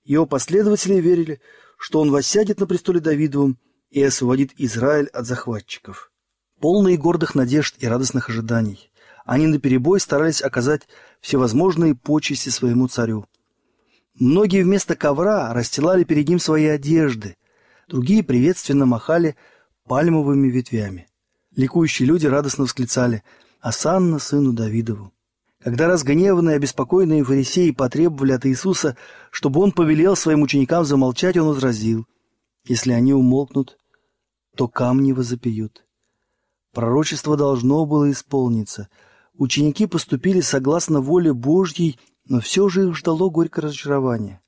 его 0.07 0.25
последователи 0.25 0.95
верили, 0.95 1.41
что 1.77 1.99
он 1.99 2.11
воссядет 2.11 2.59
на 2.59 2.65
престоле 2.65 2.99
Давидовом 2.99 3.57
и 3.91 4.01
освободит 4.01 4.51
Израиль 4.57 5.07
от 5.07 5.25
захватчиков. 5.25 6.11
Полные 6.59 6.97
гордых 6.97 7.35
надежд 7.35 7.75
и 7.79 7.87
радостных 7.87 8.29
ожиданий, 8.29 8.89
они 9.25 9.47
наперебой 9.47 9.99
старались 9.99 10.41
оказать 10.41 10.87
всевозможные 11.19 11.93
почести 11.93 12.49
своему 12.49 12.87
царю. 12.87 13.25
Многие 14.15 14.63
вместо 14.63 14.95
ковра 14.95 15.53
расстилали 15.53 16.03
перед 16.03 16.27
ним 16.27 16.39
свои 16.39 16.65
одежды, 16.65 17.35
другие 17.87 18.23
приветственно 18.23 18.85
махали 18.85 19.35
пальмовыми 19.87 20.47
ветвями. 20.47 21.07
Ликующие 21.55 22.07
люди 22.07 22.27
радостно 22.27 22.63
восклицали 22.63 23.23
«Асанна 23.59 24.19
сыну 24.19 24.53
Давидову». 24.53 25.11
Когда 25.67 25.89
разгневанные 25.89 26.55
обеспокоенные 26.55 27.25
фарисеи 27.25 27.71
потребовали 27.71 28.31
от 28.31 28.45
Иисуса, 28.45 28.95
чтобы 29.31 29.59
он 29.59 29.73
повелел 29.73 30.15
своим 30.15 30.41
ученикам 30.43 30.85
замолчать, 30.85 31.35
он 31.35 31.49
возразил 31.49 32.07
«Если 32.63 32.93
они 32.93 33.11
умолкнут, 33.11 33.77
то 34.55 34.69
камни 34.69 35.11
возопьют». 35.11 35.85
Пророчество 36.71 37.35
должно 37.35 37.85
было 37.85 38.09
исполниться. 38.09 38.87
Ученики 39.33 39.87
поступили 39.87 40.39
согласно 40.39 41.01
воле 41.01 41.33
Божьей, 41.33 41.99
но 42.23 42.39
все 42.39 42.69
же 42.69 42.87
их 42.87 42.95
ждало 42.95 43.29
горькое 43.29 43.65
разочарование. 43.65 44.39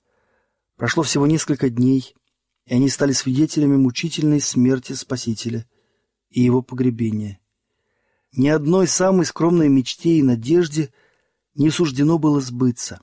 Прошло 0.78 1.04
всего 1.04 1.28
несколько 1.28 1.70
дней, 1.70 2.16
и 2.66 2.76
они 2.76 2.88
стали 2.88 3.12
свидетелями 3.12 3.76
мучительной 3.76 4.40
смерти 4.40 4.94
Спасителя 4.94 5.66
и 6.30 6.40
его 6.40 6.62
погребения. 6.62 7.42
Ни 8.32 8.48
одной 8.48 8.88
самой 8.88 9.26
скромной 9.26 9.68
мечте 9.68 10.12
и 10.12 10.24
надежде 10.24 10.94
не 11.60 11.70
суждено 11.70 12.18
было 12.18 12.40
сбыться, 12.40 13.02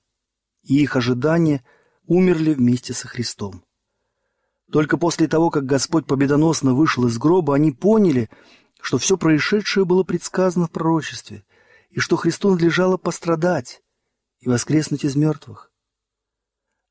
и 0.63 0.81
их 0.81 0.97
ожидания 0.97 1.63
умерли 2.07 2.55
вместе 2.55 2.95
со 2.95 3.07
Христом. 3.07 3.63
Только 4.73 4.97
после 4.97 5.29
того, 5.29 5.51
как 5.51 5.67
Господь 5.67 6.07
победоносно 6.07 6.75
вышел 6.75 7.07
из 7.07 7.19
гроба, 7.19 7.55
они 7.55 7.71
поняли, 7.71 8.31
что 8.81 8.97
все 8.97 9.19
происшедшее 9.19 9.85
было 9.85 10.05
предсказано 10.05 10.67
в 10.67 10.71
пророчестве, 10.71 11.45
и 11.91 12.01
что 12.01 12.17
Христу 12.17 12.51
надлежало 12.51 12.97
пострадать 12.97 13.83
и 14.41 14.49
воскреснуть 14.49 15.05
из 15.05 15.17
мертвых. 15.17 15.71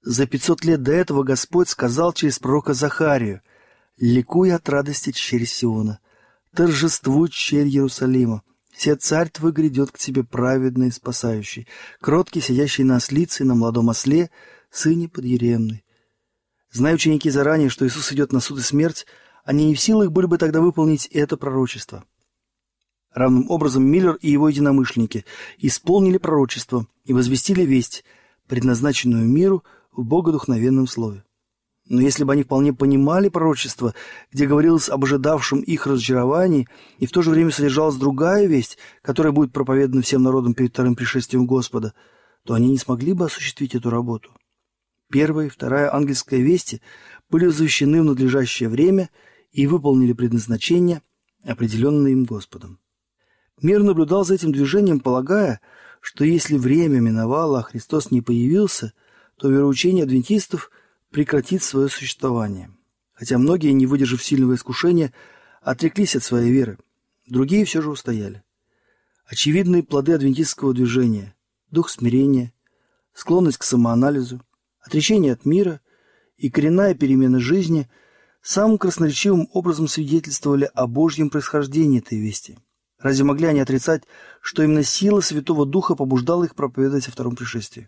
За 0.01 0.27
пятьсот 0.27 0.63
лет 0.63 0.83
до 0.83 0.91
этого 0.91 1.23
Господь 1.23 1.67
сказал 1.67 2.13
через 2.13 2.37
пророка 2.37 2.75
Захарию, 2.75 3.41
«Ликуй 3.97 4.53
от 4.53 4.69
радости 4.69 5.11
черь 5.11 5.45
Сиона, 5.45 5.99
торжествуй 6.53 7.29
черь 7.29 7.67
Иерусалима, 7.67 8.43
все 8.75 8.95
царь 8.95 9.29
твой 9.29 9.51
грядет 9.51 9.91
к 9.91 9.97
тебе 9.97 10.23
праведный 10.23 10.91
спасающий, 10.91 11.67
кроткий, 12.01 12.41
сидящий 12.41 12.83
на 12.83 12.97
ослице 12.97 13.43
и 13.43 13.45
на 13.45 13.55
молодом 13.55 13.89
осле, 13.89 14.29
сыне 14.69 15.09
подъеремный». 15.09 15.83
Зная 16.71 16.95
ученики 16.95 17.29
заранее, 17.29 17.69
что 17.69 17.87
Иисус 17.87 18.11
идет 18.11 18.33
на 18.33 18.41
суд 18.41 18.59
и 18.59 18.61
смерть, 18.61 19.05
они 19.45 19.67
не 19.67 19.75
в 19.75 19.79
силах 19.79 20.11
были 20.11 20.25
бы 20.25 20.37
тогда 20.37 20.59
выполнить 20.59 21.05
это 21.07 21.37
пророчество. 21.37 22.03
Равным 23.13 23.49
образом 23.49 23.85
Миллер 23.85 24.15
и 24.15 24.29
его 24.29 24.49
единомышленники 24.49 25.23
исполнили 25.57 26.17
пророчество 26.17 26.85
и 27.05 27.13
возвестили 27.13 27.61
весть, 27.61 28.03
предназначенную 28.47 29.25
миру 29.25 29.63
в 29.91 30.03
богодухновенном 30.03 30.87
слове. 30.87 31.24
Но 31.87 32.01
если 32.01 32.23
бы 32.23 32.33
они 32.33 32.43
вполне 32.43 32.73
понимали 32.73 33.29
пророчество, 33.29 33.93
где 34.31 34.47
говорилось 34.47 34.89
об 34.89 35.03
ожидавшем 35.03 35.61
их 35.61 35.85
разочаровании, 35.85 36.67
и 36.97 37.05
в 37.05 37.11
то 37.11 37.21
же 37.21 37.29
время 37.29 37.51
содержалась 37.51 37.95
другая 37.95 38.47
весть, 38.47 38.77
которая 39.01 39.31
будет 39.31 39.53
проповедана 39.53 40.01
всем 40.01 40.23
народам 40.23 40.55
перед 40.55 40.71
вторым 40.71 40.95
пришествием 40.95 41.45
Господа, 41.45 41.93
то 42.43 42.55
они 42.55 42.69
не 42.69 42.77
смогли 42.77 43.13
бы 43.13 43.25
осуществить 43.25 43.75
эту 43.75 43.91
работу. 43.91 44.31
Первая 45.11 45.47
и 45.47 45.49
вторая 45.49 45.93
ангельская 45.93 46.39
вести 46.39 46.81
были 47.29 47.47
защищены 47.47 48.01
в 48.01 48.05
надлежащее 48.05 48.69
время 48.69 49.09
и 49.51 49.67
выполнили 49.67 50.13
предназначение, 50.13 51.03
определенное 51.43 52.11
им 52.11 52.25
Господом. 52.25 52.79
Мир 53.61 53.83
наблюдал 53.83 54.25
за 54.25 54.33
этим 54.33 54.51
движением, 54.51 54.99
полагая, 54.99 55.61
что 56.01 56.25
если 56.25 56.57
время 56.57 56.99
миновало, 56.99 57.59
а 57.59 57.63
Христос 57.63 58.09
не 58.09 58.21
появился– 58.21 58.93
то 59.37 59.49
вероучение 59.49 60.03
адвентистов 60.03 60.71
прекратит 61.15 61.63
свое 61.63 61.87
существование. 61.87 62.69
Хотя 63.13 63.37
многие, 63.37 63.71
не 63.71 63.85
выдержав 63.85 64.21
сильного 64.21 64.55
искушения, 64.55 65.13
отреклись 65.61 66.17
от 66.17 66.25
своей 66.25 66.51
веры, 66.51 66.77
другие 67.25 67.63
все 67.63 67.81
же 67.81 67.89
устояли. 67.89 68.43
Очевидные 69.25 69.81
плоды 69.81 70.11
адвентистского 70.11 70.73
движения– 70.73 71.33
дух 71.71 71.89
смирения, 71.89 72.51
склонность 73.13 73.59
к 73.59 73.63
самоанализу, 73.63 74.41
отречение 74.81 75.31
от 75.31 75.45
мира 75.45 75.79
и 76.35 76.49
коренная 76.49 76.93
перемена 76.93 77.39
жизни 77.39 77.89
самым 78.41 78.77
красноречивым 78.77 79.47
образом 79.53 79.87
свидетельствовали 79.87 80.69
о 80.73 80.85
Божьем 80.85 81.29
происхождении 81.29 81.99
этой 81.99 82.19
вести. 82.19 82.59
Разве 82.99 83.23
могли 83.23 83.47
они 83.47 83.61
отрицать, 83.61 84.03
что 84.41 84.63
именно 84.63 84.83
сила 84.83 85.21
Святого 85.21 85.65
Духа 85.65 85.95
побуждала 85.95 86.43
их 86.43 86.55
проповедовать 86.55 87.07
о 87.07 87.11
втором 87.11 87.37
пришествии? 87.37 87.87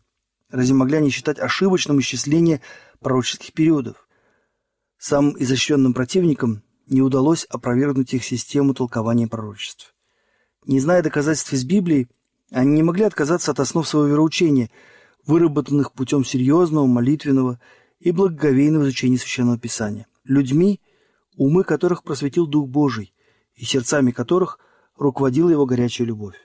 Разве 0.50 0.74
могли 0.76 0.98
они 0.98 1.10
считать 1.10 1.40
ошибочным 1.40 2.00
исчисление 2.00 2.62
пророческих 3.00 3.54
периодов? 3.54 4.08
Самым 4.98 5.36
изощренным 5.38 5.94
противникам 5.94 6.64
не 6.88 7.02
удалось 7.02 7.46
опровергнуть 7.46 8.14
их 8.14 8.24
систему 8.24 8.74
толкования 8.74 9.28
пророчеств. 9.28 9.94
Не 10.66 10.80
зная 10.80 11.04
доказательств 11.04 11.54
из 11.54 11.66
Библии, 11.66 12.10
они 12.52 12.76
не 12.76 12.84
могли 12.84 13.04
отказаться 13.04 13.52
от 13.52 13.60
основ 13.60 13.88
своего 13.88 14.08
вероучения, 14.08 14.72
выработанных 15.26 15.92
путем 15.92 16.24
серьезного, 16.24 16.86
молитвенного 16.86 17.60
и 18.00 18.12
благоговейного 18.12 18.84
изучения 18.84 19.18
Священного 19.18 19.60
Писания, 19.60 20.08
людьми, 20.24 20.80
умы 21.36 21.64
которых 21.64 22.04
просветил 22.04 22.48
Дух 22.48 22.70
Божий 22.70 23.14
и 23.56 23.66
сердцами 23.66 24.12
которых 24.12 24.60
руководила 24.96 25.50
его 25.50 25.66
горячая 25.66 26.08
любовь. 26.08 26.38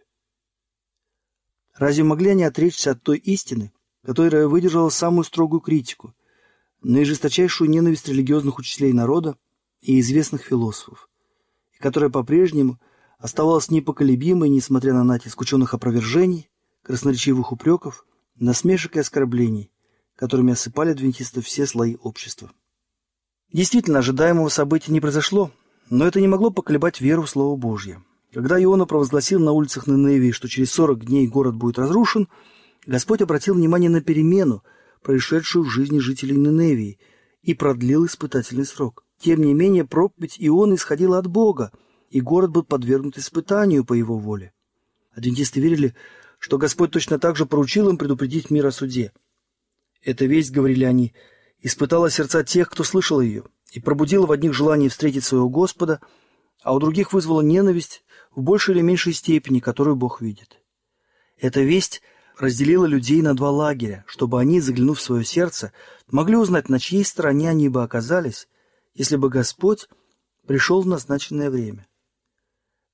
Разве 1.75 2.05
могли 2.05 2.31
они 2.31 2.45
отречься 2.45 2.91
от 2.91 3.03
той 3.03 3.19
истины, 3.19 3.73
которая 4.05 4.49
выдержала 4.49 4.89
самую 4.89 5.25
строгую 5.25 5.61
критику, 5.61 6.15
наижесточайшую 6.83 7.71
ненависть 7.71 8.09
религиозных 8.09 8.59
учителей 8.59 8.93
народа 8.93 9.37
и 9.81 10.01
известных 10.01 10.43
философов, 10.43 11.09
и 11.73 11.79
которая 11.79 12.11
по-прежнему 12.11 12.81
оставалась 13.19 13.71
непоколебимой, 13.71 14.49
несмотря 14.49 14.95
на 14.95 15.05
натиск 15.05 15.41
ученых 15.41 15.75
опровержений, 15.75 16.51
красноречивых 16.83 17.53
упреков, 17.53 18.05
насмешек 18.37 18.97
и 18.97 19.01
оскорблений, 19.01 19.71
которыми 20.17 20.53
осыпали 20.53 20.91
адвентистов 20.91 21.47
все 21.47 21.67
слои 21.67 21.97
общества. 22.03 22.51
Действительно, 23.53 24.01
ожидаемого 24.01 24.49
события 24.49 24.93
не 24.93 25.01
произошло, 25.01 25.53
но 25.91 26.07
это 26.07 26.21
не 26.21 26.29
могло 26.29 26.51
поколебать 26.51 27.01
веру 27.01 27.23
в 27.23 27.31
Слово 27.31 27.57
Божье. 27.57 28.03
Когда 28.33 28.61
Иона 28.63 28.87
провозгласил 28.87 29.41
на 29.41 29.53
улицах 29.53 29.87
Ниневии, 29.87 30.31
что 30.31 30.49
через 30.49 30.73
40 30.73 31.05
дней 31.05 31.29
город 31.29 31.55
будет 31.55 31.79
разрушен, 31.79 32.29
Господь 32.87 33.23
обратил 33.23 33.55
внимание 33.55 33.91
на 33.91 34.01
перемену, 34.01 34.63
происшедшую 35.03 35.65
в 35.65 35.71
жизни 35.71 35.99
жителей 35.99 36.37
Ниневии, 36.37 36.99
и 37.43 37.55
продлил 37.55 38.07
испытательный 38.07 38.65
срок. 38.65 39.05
Тем 39.19 39.43
не 39.43 39.55
менее, 39.55 39.85
проповедь 39.85 40.37
Иона 40.39 40.75
исходила 40.75 41.19
от 41.19 41.27
Бога, 41.27 41.73
и 42.11 42.21
город 42.21 42.51
был 42.51 42.63
подвергнут 42.63 43.19
испытанию 43.19 43.85
по 43.85 43.95
его 43.95 44.19
воле. 44.19 44.53
Адвентисты 45.15 45.61
верили, 45.61 45.95
что 46.39 46.59
Господь 46.59 46.91
точно 46.91 47.19
так 47.19 47.37
же 47.37 47.47
поручил 47.47 47.89
им 47.89 47.99
предупредить 47.99 48.51
мир 48.51 48.67
о 48.67 48.73
суде. 48.73 49.13
Эта 50.03 50.25
весть, 50.25 50.51
говорили 50.51 50.85
они, 50.85 51.15
испытала 51.61 52.11
сердца 52.11 52.43
тех, 52.43 52.69
кто 52.69 52.83
слышал 52.83 53.21
ее, 53.21 53.45
и 53.71 53.81
пробудила 53.81 54.27
в 54.27 54.33
одних 54.33 54.53
желание 54.53 54.89
встретить 54.89 55.25
своего 55.25 55.49
Господа, 55.49 56.01
а 56.63 56.75
у 56.75 56.81
других 56.81 57.13
вызвала 57.13 57.43
ненависть 57.43 58.05
в 58.35 58.43
большей 58.43 58.75
или 58.75 58.83
меньшей 58.83 59.13
степени, 59.13 59.61
которую 59.61 59.95
Бог 59.95 60.21
видит. 60.21 60.59
Эта 61.39 61.61
весть 61.61 62.03
разделила 62.43 62.87
людей 62.87 63.23
на 63.23 63.35
два 63.35 63.53
лагеря, 63.53 64.05
чтобы 64.09 64.41
они, 64.41 64.61
заглянув 64.61 64.99
в 64.99 65.03
свое 65.03 65.25
сердце, 65.25 65.73
могли 66.09 66.37
узнать, 66.37 66.69
на 66.69 66.81
чьей 66.81 67.05
стороне 67.05 67.49
они 67.49 67.69
бы 67.69 67.85
оказались, 67.85 68.49
если 68.95 69.15
бы 69.15 69.29
Господь 69.29 69.89
пришел 70.45 70.83
в 70.83 70.87
назначенное 70.89 71.51
время. 71.51 71.87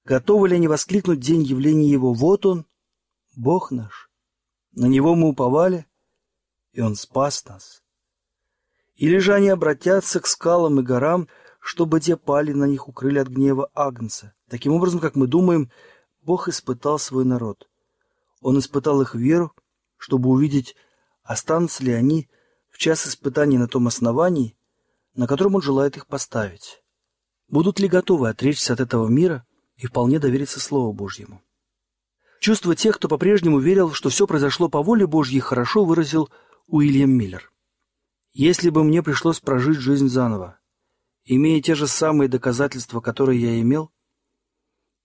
Готовы 0.04 0.50
ли 0.50 0.56
они 0.56 0.68
воскликнуть 0.68 1.20
день 1.20 1.42
явления 1.42 1.88
Его 1.88 2.12
«Вот 2.12 2.44
Он, 2.44 2.66
Бог 3.36 3.70
наш». 3.70 4.10
На 4.72 4.84
Него 4.84 5.14
мы 5.14 5.28
уповали, 5.28 5.86
и 6.72 6.82
Он 6.82 6.94
спас 6.94 7.42
нас. 7.46 7.82
Или 8.96 9.16
же 9.16 9.32
они 9.32 9.48
обратятся 9.48 10.20
к 10.20 10.26
скалам 10.26 10.80
и 10.80 10.82
горам, 10.82 11.26
чтобы 11.58 12.00
те 12.00 12.18
пали 12.18 12.52
на 12.52 12.66
них 12.66 12.86
укрыли 12.86 13.18
от 13.18 13.28
гнева 13.28 13.70
Агнца. 13.74 14.34
Таким 14.50 14.74
образом, 14.74 15.00
как 15.00 15.16
мы 15.16 15.26
думаем, 15.26 15.70
Бог 16.20 16.48
испытал 16.48 16.98
свой 16.98 17.24
народ. 17.24 17.67
Он 18.40 18.58
испытал 18.58 19.02
их 19.02 19.14
веру, 19.14 19.52
чтобы 19.96 20.28
увидеть, 20.30 20.76
останутся 21.22 21.84
ли 21.84 21.92
они 21.92 22.28
в 22.70 22.78
час 22.78 23.06
испытаний 23.06 23.58
на 23.58 23.68
том 23.68 23.86
основании, 23.86 24.56
на 25.14 25.26
котором 25.26 25.56
Он 25.56 25.62
желает 25.62 25.96
их 25.96 26.06
поставить. 26.06 26.82
Будут 27.48 27.80
ли 27.80 27.88
готовы 27.88 28.28
отречься 28.28 28.72
от 28.72 28.80
этого 28.80 29.08
мира 29.08 29.46
и 29.76 29.86
вполне 29.86 30.18
довериться 30.18 30.60
Слову 30.60 30.92
Божьему. 30.92 31.42
Чувство 32.40 32.76
тех, 32.76 32.96
кто 32.96 33.08
по-прежнему 33.08 33.58
верил, 33.58 33.92
что 33.92 34.10
все 34.10 34.26
произошло 34.26 34.68
по 34.68 34.82
воле 34.82 35.06
Божьей, 35.06 35.40
хорошо 35.40 35.84
выразил 35.84 36.30
Уильям 36.66 37.10
Миллер. 37.10 37.50
«Если 38.32 38.70
бы 38.70 38.84
мне 38.84 39.02
пришлось 39.02 39.40
прожить 39.40 39.78
жизнь 39.78 40.08
заново, 40.08 40.60
имея 41.24 41.60
те 41.60 41.74
же 41.74 41.86
самые 41.86 42.28
доказательства, 42.28 43.00
которые 43.00 43.40
я 43.40 43.60
имел, 43.60 43.90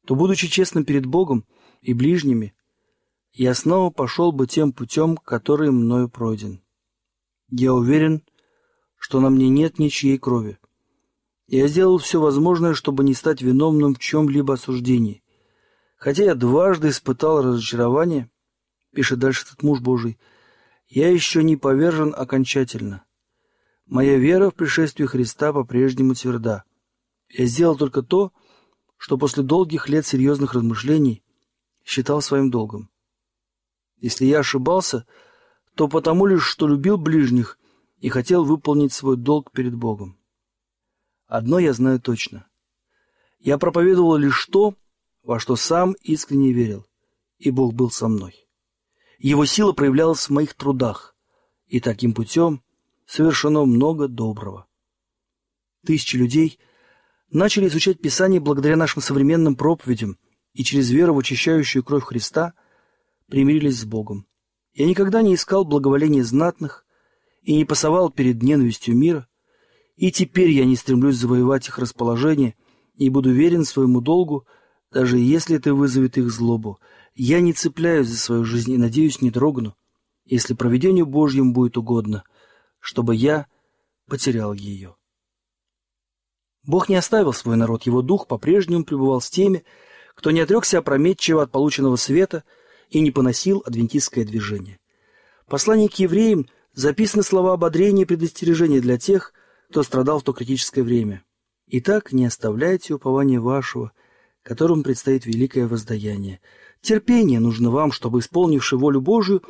то, 0.06 0.16
будучи 0.16 0.48
честным 0.48 0.86
перед 0.86 1.06
Богом 1.06 1.46
и 1.82 1.94
ближними, 1.94 2.54
я 3.34 3.56
снова 3.56 3.90
пошел 3.90 4.32
бы 4.32 4.46
тем 4.46 4.72
путем, 4.72 5.18
который 5.18 5.72
мною 5.72 6.08
пройден. 6.08 6.62
Я 7.50 7.74
уверен, 7.74 8.24
что 8.96 9.20
на 9.20 9.30
мне 9.30 9.50
нет 9.50 9.80
ничьей 9.80 10.20
крови. 10.20 10.60
Я 11.48 11.68
сделал 11.68 11.98
все 11.98 12.22
возможное, 12.22 12.74
чтобы 12.74 13.04
не 13.04 13.16
стать 13.16 13.42
виновным 13.42 13.96
в 13.96 14.00
чем-либо 14.00 14.54
осуждении. 14.54 15.24
Хотя 15.98 16.24
я 16.24 16.36
дважды 16.36 16.90
испытал 16.90 17.42
разочарование, 17.42 18.30
пишет 18.94 19.20
дальше 19.20 19.46
этот 19.46 19.64
муж 19.64 19.82
Божий, 19.82 20.20
я 20.88 21.10
еще 21.10 21.44
не 21.44 21.58
повержен 21.58 22.14
окончательно. 22.16 23.04
Моя 23.88 24.18
вера 24.18 24.52
в 24.52 24.56
пришествие 24.56 25.08
Христа 25.08 25.52
по-прежнему 25.52 26.14
тверда. 26.14 26.66
Я 27.30 27.46
сделал 27.46 27.76
только 27.76 28.04
то, 28.04 28.32
что 28.98 29.18
после 29.18 29.44
долгих 29.44 29.90
лет 29.90 30.06
серьезных 30.06 30.54
размышлений 30.54 31.24
считал 31.84 32.22
своим 32.22 32.52
долгом. 32.52 32.90
Если 34.04 34.26
я 34.26 34.40
ошибался, 34.40 35.08
то 35.76 35.88
потому 35.88 36.26
лишь, 36.26 36.44
что 36.44 36.68
любил 36.68 36.98
ближних 36.98 37.58
и 38.00 38.10
хотел 38.10 38.44
выполнить 38.44 38.92
свой 38.92 39.16
долг 39.16 39.54
перед 39.54 39.76
Богом. 39.76 40.20
Одно 41.26 41.58
я 41.58 41.72
знаю 41.72 42.02
точно. 42.02 42.46
Я 43.40 43.58
проповедовал 43.58 44.18
лишь 44.18 44.46
то, 44.48 44.76
во 45.24 45.40
что 45.40 45.56
сам 45.56 45.94
искренне 46.02 46.52
верил, 46.52 46.86
и 47.38 47.50
Бог 47.50 47.76
был 47.76 47.90
со 47.90 48.10
мной. 48.10 48.46
Его 49.20 49.46
сила 49.46 49.72
проявлялась 49.72 50.28
в 50.28 50.32
моих 50.32 50.54
трудах, 50.54 51.16
и 51.68 51.80
таким 51.80 52.14
путем 52.14 52.62
совершено 53.06 53.64
много 53.64 54.10
доброго. 54.10 54.68
Тысячи 55.86 56.18
людей 56.18 56.60
начали 57.32 57.68
изучать 57.68 58.02
Писание 58.02 58.42
благодаря 58.42 58.76
нашим 58.76 59.02
современным 59.02 59.56
проповедям 59.56 60.18
и 60.52 60.66
через 60.66 60.90
веру 60.90 61.14
в 61.14 61.20
очищающую 61.20 61.86
кровь 61.86 62.04
Христа 62.04 62.54
примирились 63.28 63.80
с 63.80 63.86
Богом. 63.86 64.28
Я 64.74 64.86
никогда 64.86 65.22
не 65.22 65.36
искал 65.36 65.66
благоволения 65.66 66.24
знатных 66.24 66.86
и 67.42 67.56
не 67.56 67.66
пасовал 67.66 68.10
перед 68.10 68.42
ненавистью 68.42 68.96
мира, 68.98 69.28
и 69.96 70.12
теперь 70.12 70.50
я 70.50 70.66
не 70.66 70.76
стремлюсь 70.76 71.18
завоевать 71.18 71.68
их 71.68 71.78
расположение 71.78 72.56
и 72.96 73.10
буду 73.10 73.32
верен 73.32 73.66
своему 73.66 74.02
долгу, 74.02 74.48
даже 74.92 75.18
если 75.18 75.58
это 75.58 75.74
вызовет 75.74 76.18
их 76.18 76.32
злобу. 76.32 76.80
Я 77.16 77.42
не 77.42 77.54
цепляюсь 77.54 78.08
за 78.08 78.18
свою 78.18 78.44
жизнь 78.44 78.72
и, 78.72 78.78
надеюсь, 78.78 79.22
не 79.22 79.30
дрогну, 79.30 79.76
если 80.26 80.54
проведению 80.54 81.06
Божьему 81.06 81.54
будет 81.54 81.78
угодно, 81.78 82.24
чтобы 82.80 83.16
я 83.16 83.48
потерял 84.08 84.54
ее. 84.54 84.96
Бог 86.66 86.90
не 86.90 86.96
оставил 86.96 87.34
свой 87.34 87.58
народ, 87.58 87.84
его 87.84 88.02
дух 88.02 88.28
по-прежнему 88.28 88.86
пребывал 88.86 89.22
с 89.22 89.30
теми, 89.30 89.64
кто 90.16 90.32
не 90.32 90.40
отрекся 90.40 90.80
опрометчиво 90.80 91.44
от 91.44 91.52
полученного 91.52 91.98
света 91.98 92.44
и 92.90 93.00
не 93.00 93.12
поносил 93.12 93.64
адвентистское 93.66 94.26
движение. 94.26 94.80
Послание 95.48 95.90
к 95.90 95.96
евреям 95.96 96.48
записаны 96.74 97.24
слова 97.24 97.54
ободрения 97.54 98.04
и 98.04 98.08
предостережения 98.08 98.82
для 98.82 98.98
тех, 98.98 99.34
кто 99.70 99.84
страдал 99.84 100.20
в 100.20 100.24
то 100.24 100.34
критическое 100.34 100.84
время. 100.84 101.24
Итак, 101.68 102.14
не 102.14 102.26
оставляйте 102.26 102.94
упования 102.94 103.40
вашего, 103.40 103.92
которому 104.44 104.84
предстоит 104.84 105.26
великое 105.26 105.68
воздаяние. 105.68 106.42
Терпение 106.82 107.40
нужно 107.40 107.72
вам, 107.72 107.92
чтобы, 107.92 108.20
исполнивши 108.20 108.78
волю 108.78 109.02
Божию, 109.02 109.42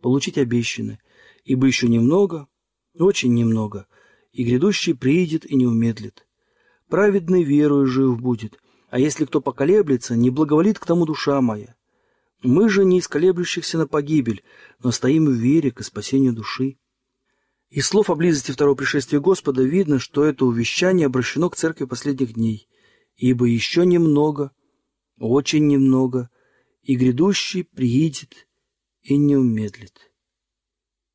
получить 0.00 0.38
обещанное, 0.38 0.98
ибо 1.44 1.66
еще 1.66 1.88
немного, 1.88 2.48
очень 2.98 3.34
немного, 3.34 3.86
и 4.32 4.44
грядущий 4.44 4.94
приидет 4.94 5.48
и 5.48 5.54
не 5.54 5.66
умедлит. 5.66 6.26
Праведный 6.88 7.42
верою 7.42 7.86
жив 7.86 8.20
будет, 8.20 8.58
а 8.88 8.98
если 8.98 9.26
кто 9.26 9.40
поколеблется, 9.40 10.16
не 10.16 10.30
благоволит 10.30 10.78
к 10.78 10.86
тому 10.86 11.04
душа 11.04 11.40
моя. 11.40 11.74
Мы 12.42 12.68
же 12.68 12.84
не 12.84 12.98
из 12.98 13.08
колеблющихся 13.08 13.78
на 13.78 13.86
погибель, 13.86 14.44
но 14.82 14.92
стоим 14.92 15.26
в 15.26 15.32
вере 15.32 15.72
к 15.72 15.82
спасению 15.82 16.32
души. 16.32 16.78
Из 17.68 17.86
слов 17.86 18.10
о 18.10 18.14
близости 18.14 18.52
второго 18.52 18.76
пришествия 18.76 19.20
Господа 19.20 19.62
видно, 19.62 19.98
что 19.98 20.24
это 20.24 20.46
увещание 20.46 21.06
обращено 21.06 21.50
к 21.50 21.56
церкви 21.56 21.84
последних 21.84 22.34
дней. 22.34 22.68
Ибо 23.16 23.46
еще 23.46 23.84
немного, 23.84 24.52
очень 25.18 25.66
немного, 25.66 26.30
и 26.82 26.94
грядущий 26.94 27.64
приидет 27.64 28.46
и 29.02 29.16
не 29.16 29.36
умедлит. 29.36 30.12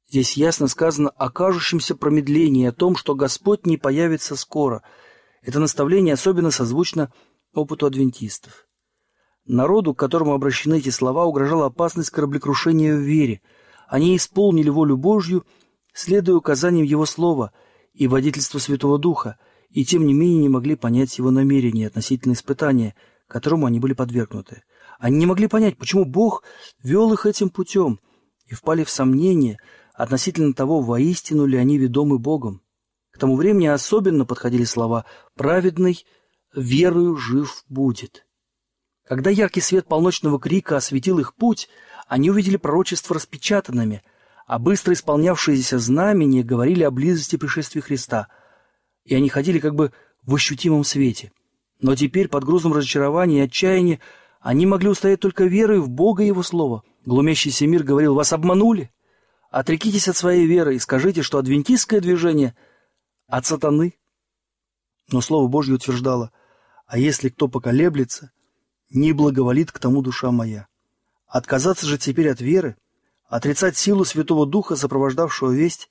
Здесь 0.10 0.34
ясно 0.34 0.68
сказано 0.68 1.10
о 1.10 1.32
кажущемся 1.32 1.96
промедлении, 1.96 2.68
о 2.68 2.74
том, 2.74 2.96
что 2.96 3.16
Господь 3.16 3.66
не 3.66 3.78
появится 3.78 4.36
скоро. 4.36 4.84
Это 5.42 5.60
наставление 5.60 6.14
особенно 6.14 6.52
созвучно 6.52 7.12
опыту 7.54 7.86
адвентистов. 7.86 8.68
Народу, 9.46 9.94
к 9.94 10.00
которому 10.00 10.34
обращены 10.34 10.80
эти 10.80 10.90
слова, 10.90 11.26
угрожала 11.26 11.66
опасность 11.66 12.10
кораблекрушения 12.10 12.96
в 12.96 13.00
вере. 13.00 13.42
Они 13.88 14.16
исполнили 14.16 14.70
волю 14.70 14.98
Божью– 14.98 15.46
следуя 15.94 16.36
указаниям 16.36 16.86
Его 16.86 17.06
Слова 17.06 17.54
и 17.94 18.08
водительству 18.08 18.60
Святого 18.60 18.98
Духа, 18.98 19.38
и 19.70 19.86
тем 19.86 20.06
не 20.06 20.14
менее 20.14 20.42
не 20.42 20.50
могли 20.50 20.76
понять 20.76 21.18
Его 21.18 21.32
намерения 21.32 21.88
относительно 21.88 22.34
испытания, 22.34 22.96
которому 23.28 23.68
они 23.68 23.80
были 23.80 23.94
подвергнуты. 23.94 24.64
Они 25.00 25.18
не 25.18 25.26
могли 25.26 25.48
понять, 25.48 25.78
почему 25.78 26.06
Бог 26.06 26.44
вел 26.82 27.14
их 27.14 27.26
этим 27.26 27.50
путем, 27.50 28.00
и 28.48 28.56
впали 28.56 28.84
в 28.84 28.90
сомнение 28.90 29.58
относительно 29.94 30.54
того, 30.54 30.82
воистину 30.82 31.46
ли 31.46 31.58
они 31.58 31.78
ведомы 31.78 32.20
Богом. 32.20 32.62
К 33.12 33.20
тому 33.20 33.36
времени 33.36 33.68
особенно 33.68 34.26
подходили 34.26 34.64
слова 34.64 35.06
«праведный 35.36 36.04
верою 36.56 37.16
жив 37.16 37.64
будет». 37.70 38.26
Когда 39.08 39.30
яркий 39.30 39.62
свет 39.62 39.88
полночного 39.88 40.40
крика 40.40 40.78
осветил 40.78 41.20
их 41.20 41.36
путь, 41.36 41.70
они 42.08 42.30
увидели 42.30 42.58
пророчество 42.58 43.16
распечатанными– 43.16 44.04
а 44.46 44.60
быстро 44.60 44.94
исполнявшиеся 44.94 45.80
знамения 45.80 46.44
говорили 46.44 46.84
о 46.84 46.92
близости 46.92 47.38
пришествия 47.38 47.82
Христа, 47.82 48.28
и 49.06 49.16
они 49.16 49.30
ходили 49.30 49.60
как 49.60 49.76
бы 49.76 49.92
в 50.24 50.36
ощутимом 50.36 50.84
свете. 50.84 51.32
Но 51.80 51.96
теперь, 51.96 52.28
под 52.28 52.44
грузом 52.44 52.74
разочарования 52.74 53.40
и 53.40 53.46
отчаяния, 53.46 54.00
они 54.40 54.66
могли 54.66 54.90
устоять 54.90 55.20
только 55.20 55.46
верой 55.46 55.80
в 55.80 55.90
Бога 55.90 56.24
и 56.24 56.28
Его 56.28 56.44
Слово. 56.44 56.84
Глумящийся 57.06 57.68
мир 57.68 57.84
говорил, 57.84 58.16
вас 58.16 58.32
обманули. 58.34 58.92
Отрекитесь 59.50 60.08
от 60.08 60.18
своей 60.18 60.46
веры 60.46 60.76
и 60.76 60.80
скажите, 60.80 61.22
что 61.22 61.38
адвентистское 61.38 62.00
движение 62.00 62.56
от 63.28 63.46
сатаны. 63.46 63.96
Но 65.12 65.22
Слово 65.22 65.48
Божье 65.48 65.76
утверждало, 65.76 66.32
а 66.88 66.98
если 66.98 67.30
кто 67.30 67.48
поколеблется, 67.48 68.32
не 68.94 69.12
благоволит 69.12 69.72
к 69.72 69.80
тому 69.80 70.02
душа 70.02 70.32
моя. 70.32 70.68
Отказаться 71.28 71.86
же 71.88 71.98
теперь 71.98 72.30
от 72.30 72.42
веры, 72.42 72.78
отрицать 73.28 73.76
силу 73.76 74.06
Святого 74.06 74.46
Духа, 74.46 74.76
сопровождавшего 74.76 75.52
весть, 75.52 75.90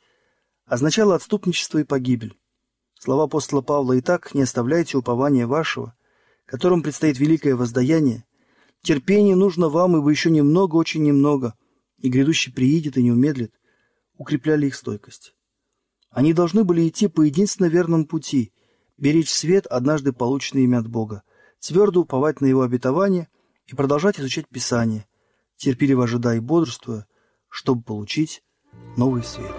означало 0.66 1.16
отступничество 1.16 1.78
и 1.78 1.84
погибель. 1.84 2.38
Слова 2.98 3.24
апостола 3.24 3.60
Павла 3.60 3.98
«Итак, 3.98 4.32
не 4.34 4.42
оставляйте 4.42 4.96
упования 4.96 5.48
вашего, 5.48 5.96
которым 6.46 6.82
предстоит 6.82 7.18
великое 7.18 7.56
воздаяние. 7.56 8.24
Терпение 8.82 9.34
нужно 9.34 9.68
вам, 9.68 9.96
ибо 9.96 10.08
еще 10.08 10.30
немного, 10.30 10.76
очень 10.76 11.02
немного, 11.02 11.54
и 11.98 12.08
грядущий 12.08 12.52
приидет 12.52 12.96
и 12.96 13.02
не 13.02 13.10
умедлит», 13.10 13.52
укрепляли 14.16 14.66
их 14.66 14.76
стойкость. 14.76 15.34
Они 16.10 16.32
должны 16.32 16.62
были 16.62 16.86
идти 16.86 17.08
по 17.08 17.22
единственно 17.22 17.66
верному 17.66 18.06
пути, 18.06 18.52
беречь 18.96 19.30
свет, 19.30 19.66
однажды 19.66 20.12
полученный 20.12 20.64
ими 20.64 20.78
от 20.78 20.86
Бога, 20.86 21.24
твердо 21.62 22.00
уповать 22.00 22.40
на 22.40 22.46
его 22.46 22.62
обетование 22.62 23.28
и 23.66 23.74
продолжать 23.74 24.18
изучать 24.18 24.48
Писание, 24.48 25.06
терпеливо 25.56 26.04
ожидая 26.04 26.38
и 26.38 26.40
бодрствуя, 26.40 27.06
чтобы 27.48 27.82
получить 27.82 28.42
новый 28.96 29.22
свет. 29.22 29.52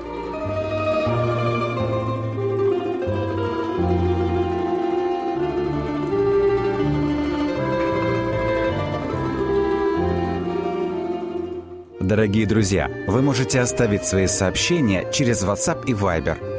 Дорогие 12.00 12.46
друзья, 12.46 12.92
вы 13.08 13.22
можете 13.22 13.62
оставить 13.62 14.04
свои 14.04 14.28
сообщения 14.28 15.10
через 15.14 15.42
WhatsApp 15.42 15.86
и 15.88 15.94
Viber 15.94 16.53